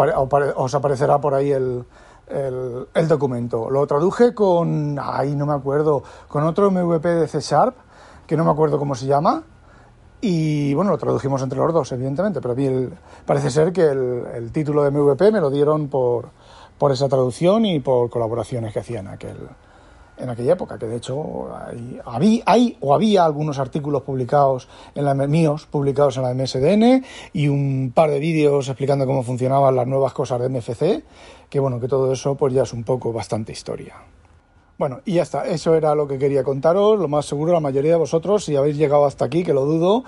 os, 0.56 0.74
aparecerá 0.74 1.20
por 1.20 1.34
ahí 1.34 1.52
el, 1.52 1.84
el, 2.28 2.88
el, 2.94 3.08
documento. 3.08 3.68
Lo 3.68 3.86
traduje 3.86 4.32
con, 4.32 4.98
ay, 4.98 5.36
no 5.36 5.44
me 5.44 5.52
acuerdo, 5.52 6.02
con 6.28 6.44
otro 6.44 6.70
MVP 6.70 7.06
de 7.06 7.28
C 7.28 7.40
Sharp, 7.40 7.76
que 8.26 8.38
no 8.38 8.44
me 8.46 8.52
acuerdo 8.52 8.78
cómo 8.78 8.94
se 8.94 9.04
llama, 9.04 9.44
y 10.28 10.74
bueno, 10.74 10.90
lo 10.90 10.98
tradujimos 10.98 11.40
entre 11.42 11.58
los 11.58 11.72
dos, 11.72 11.92
evidentemente, 11.92 12.40
pero 12.40 12.52
a 12.52 12.56
mí 12.56 12.88
parece 13.24 13.48
ser 13.48 13.72
que 13.72 13.82
el, 13.82 14.50
título 14.52 14.82
de 14.82 14.90
MVP 14.90 15.30
me 15.30 15.40
lo 15.40 15.50
dieron 15.50 15.86
por, 15.88 16.30
por 16.78 16.90
esa 16.90 17.08
traducción 17.08 17.64
y 17.64 17.78
por 17.78 18.10
colaboraciones 18.10 18.72
que 18.72 18.80
hacían 18.80 19.06
aquel, 19.06 19.36
en 20.18 20.28
aquella 20.28 20.54
época, 20.54 20.78
que 20.78 20.86
de 20.86 20.96
hecho 20.96 21.48
hay, 22.04 22.42
hay 22.44 22.76
o 22.80 22.92
había 22.92 23.24
algunos 23.24 23.60
artículos 23.60 24.02
publicados 24.02 24.68
en 24.96 25.04
la 25.04 25.14
míos 25.14 25.68
publicados 25.70 26.16
en 26.16 26.24
la 26.24 26.34
MSDN 26.34 27.04
y 27.32 27.46
un 27.46 27.92
par 27.94 28.10
de 28.10 28.18
vídeos 28.18 28.68
explicando 28.68 29.06
cómo 29.06 29.22
funcionaban 29.22 29.76
las 29.76 29.86
nuevas 29.86 30.12
cosas 30.12 30.40
de 30.40 30.48
MFC, 30.48 31.04
que 31.48 31.60
bueno, 31.60 31.78
que 31.78 31.86
todo 31.86 32.12
eso 32.12 32.34
pues 32.34 32.52
ya 32.52 32.62
es 32.62 32.72
un 32.72 32.82
poco 32.82 33.12
bastante 33.12 33.52
historia. 33.52 33.94
Bueno, 34.78 35.00
y 35.06 35.14
ya 35.14 35.22
está, 35.22 35.46
eso 35.46 35.74
era 35.74 35.94
lo 35.94 36.06
que 36.06 36.18
quería 36.18 36.44
contaros. 36.44 36.98
Lo 36.98 37.08
más 37.08 37.24
seguro, 37.24 37.52
la 37.52 37.60
mayoría 37.60 37.92
de 37.92 37.98
vosotros, 37.98 38.44
si 38.44 38.56
habéis 38.56 38.76
llegado 38.76 39.06
hasta 39.06 39.24
aquí, 39.24 39.42
que 39.42 39.54
lo 39.54 39.64
dudo, 39.64 40.04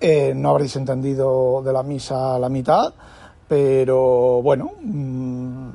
eh, 0.00 0.32
no 0.34 0.50
habréis 0.50 0.76
entendido 0.76 1.60
de 1.62 1.72
la 1.72 1.82
misa 1.82 2.38
la 2.38 2.48
mitad, 2.48 2.94
pero 3.48 4.40
bueno, 4.42 4.72
mm, 4.80 5.68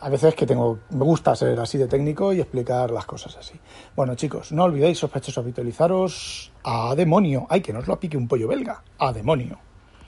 a 0.00 0.08
veces 0.08 0.34
que 0.34 0.46
tengo, 0.46 0.78
me 0.90 1.04
gusta 1.04 1.36
ser 1.36 1.58
así 1.60 1.76
de 1.76 1.86
técnico 1.86 2.32
y 2.32 2.40
explicar 2.40 2.90
las 2.90 3.04
cosas 3.04 3.36
así. 3.36 3.54
Bueno, 3.94 4.14
chicos, 4.14 4.52
no 4.52 4.64
olvidéis, 4.64 4.98
sospechosos, 4.98 5.38
habitualizaros 5.38 6.52
a 6.64 6.94
demonio. 6.94 7.46
Ay, 7.50 7.60
que 7.60 7.74
no 7.74 7.80
os 7.80 7.88
lo 7.88 8.00
pique 8.00 8.16
un 8.16 8.26
pollo 8.26 8.48
belga, 8.48 8.82
a 8.98 9.12
demonio. 9.12 9.65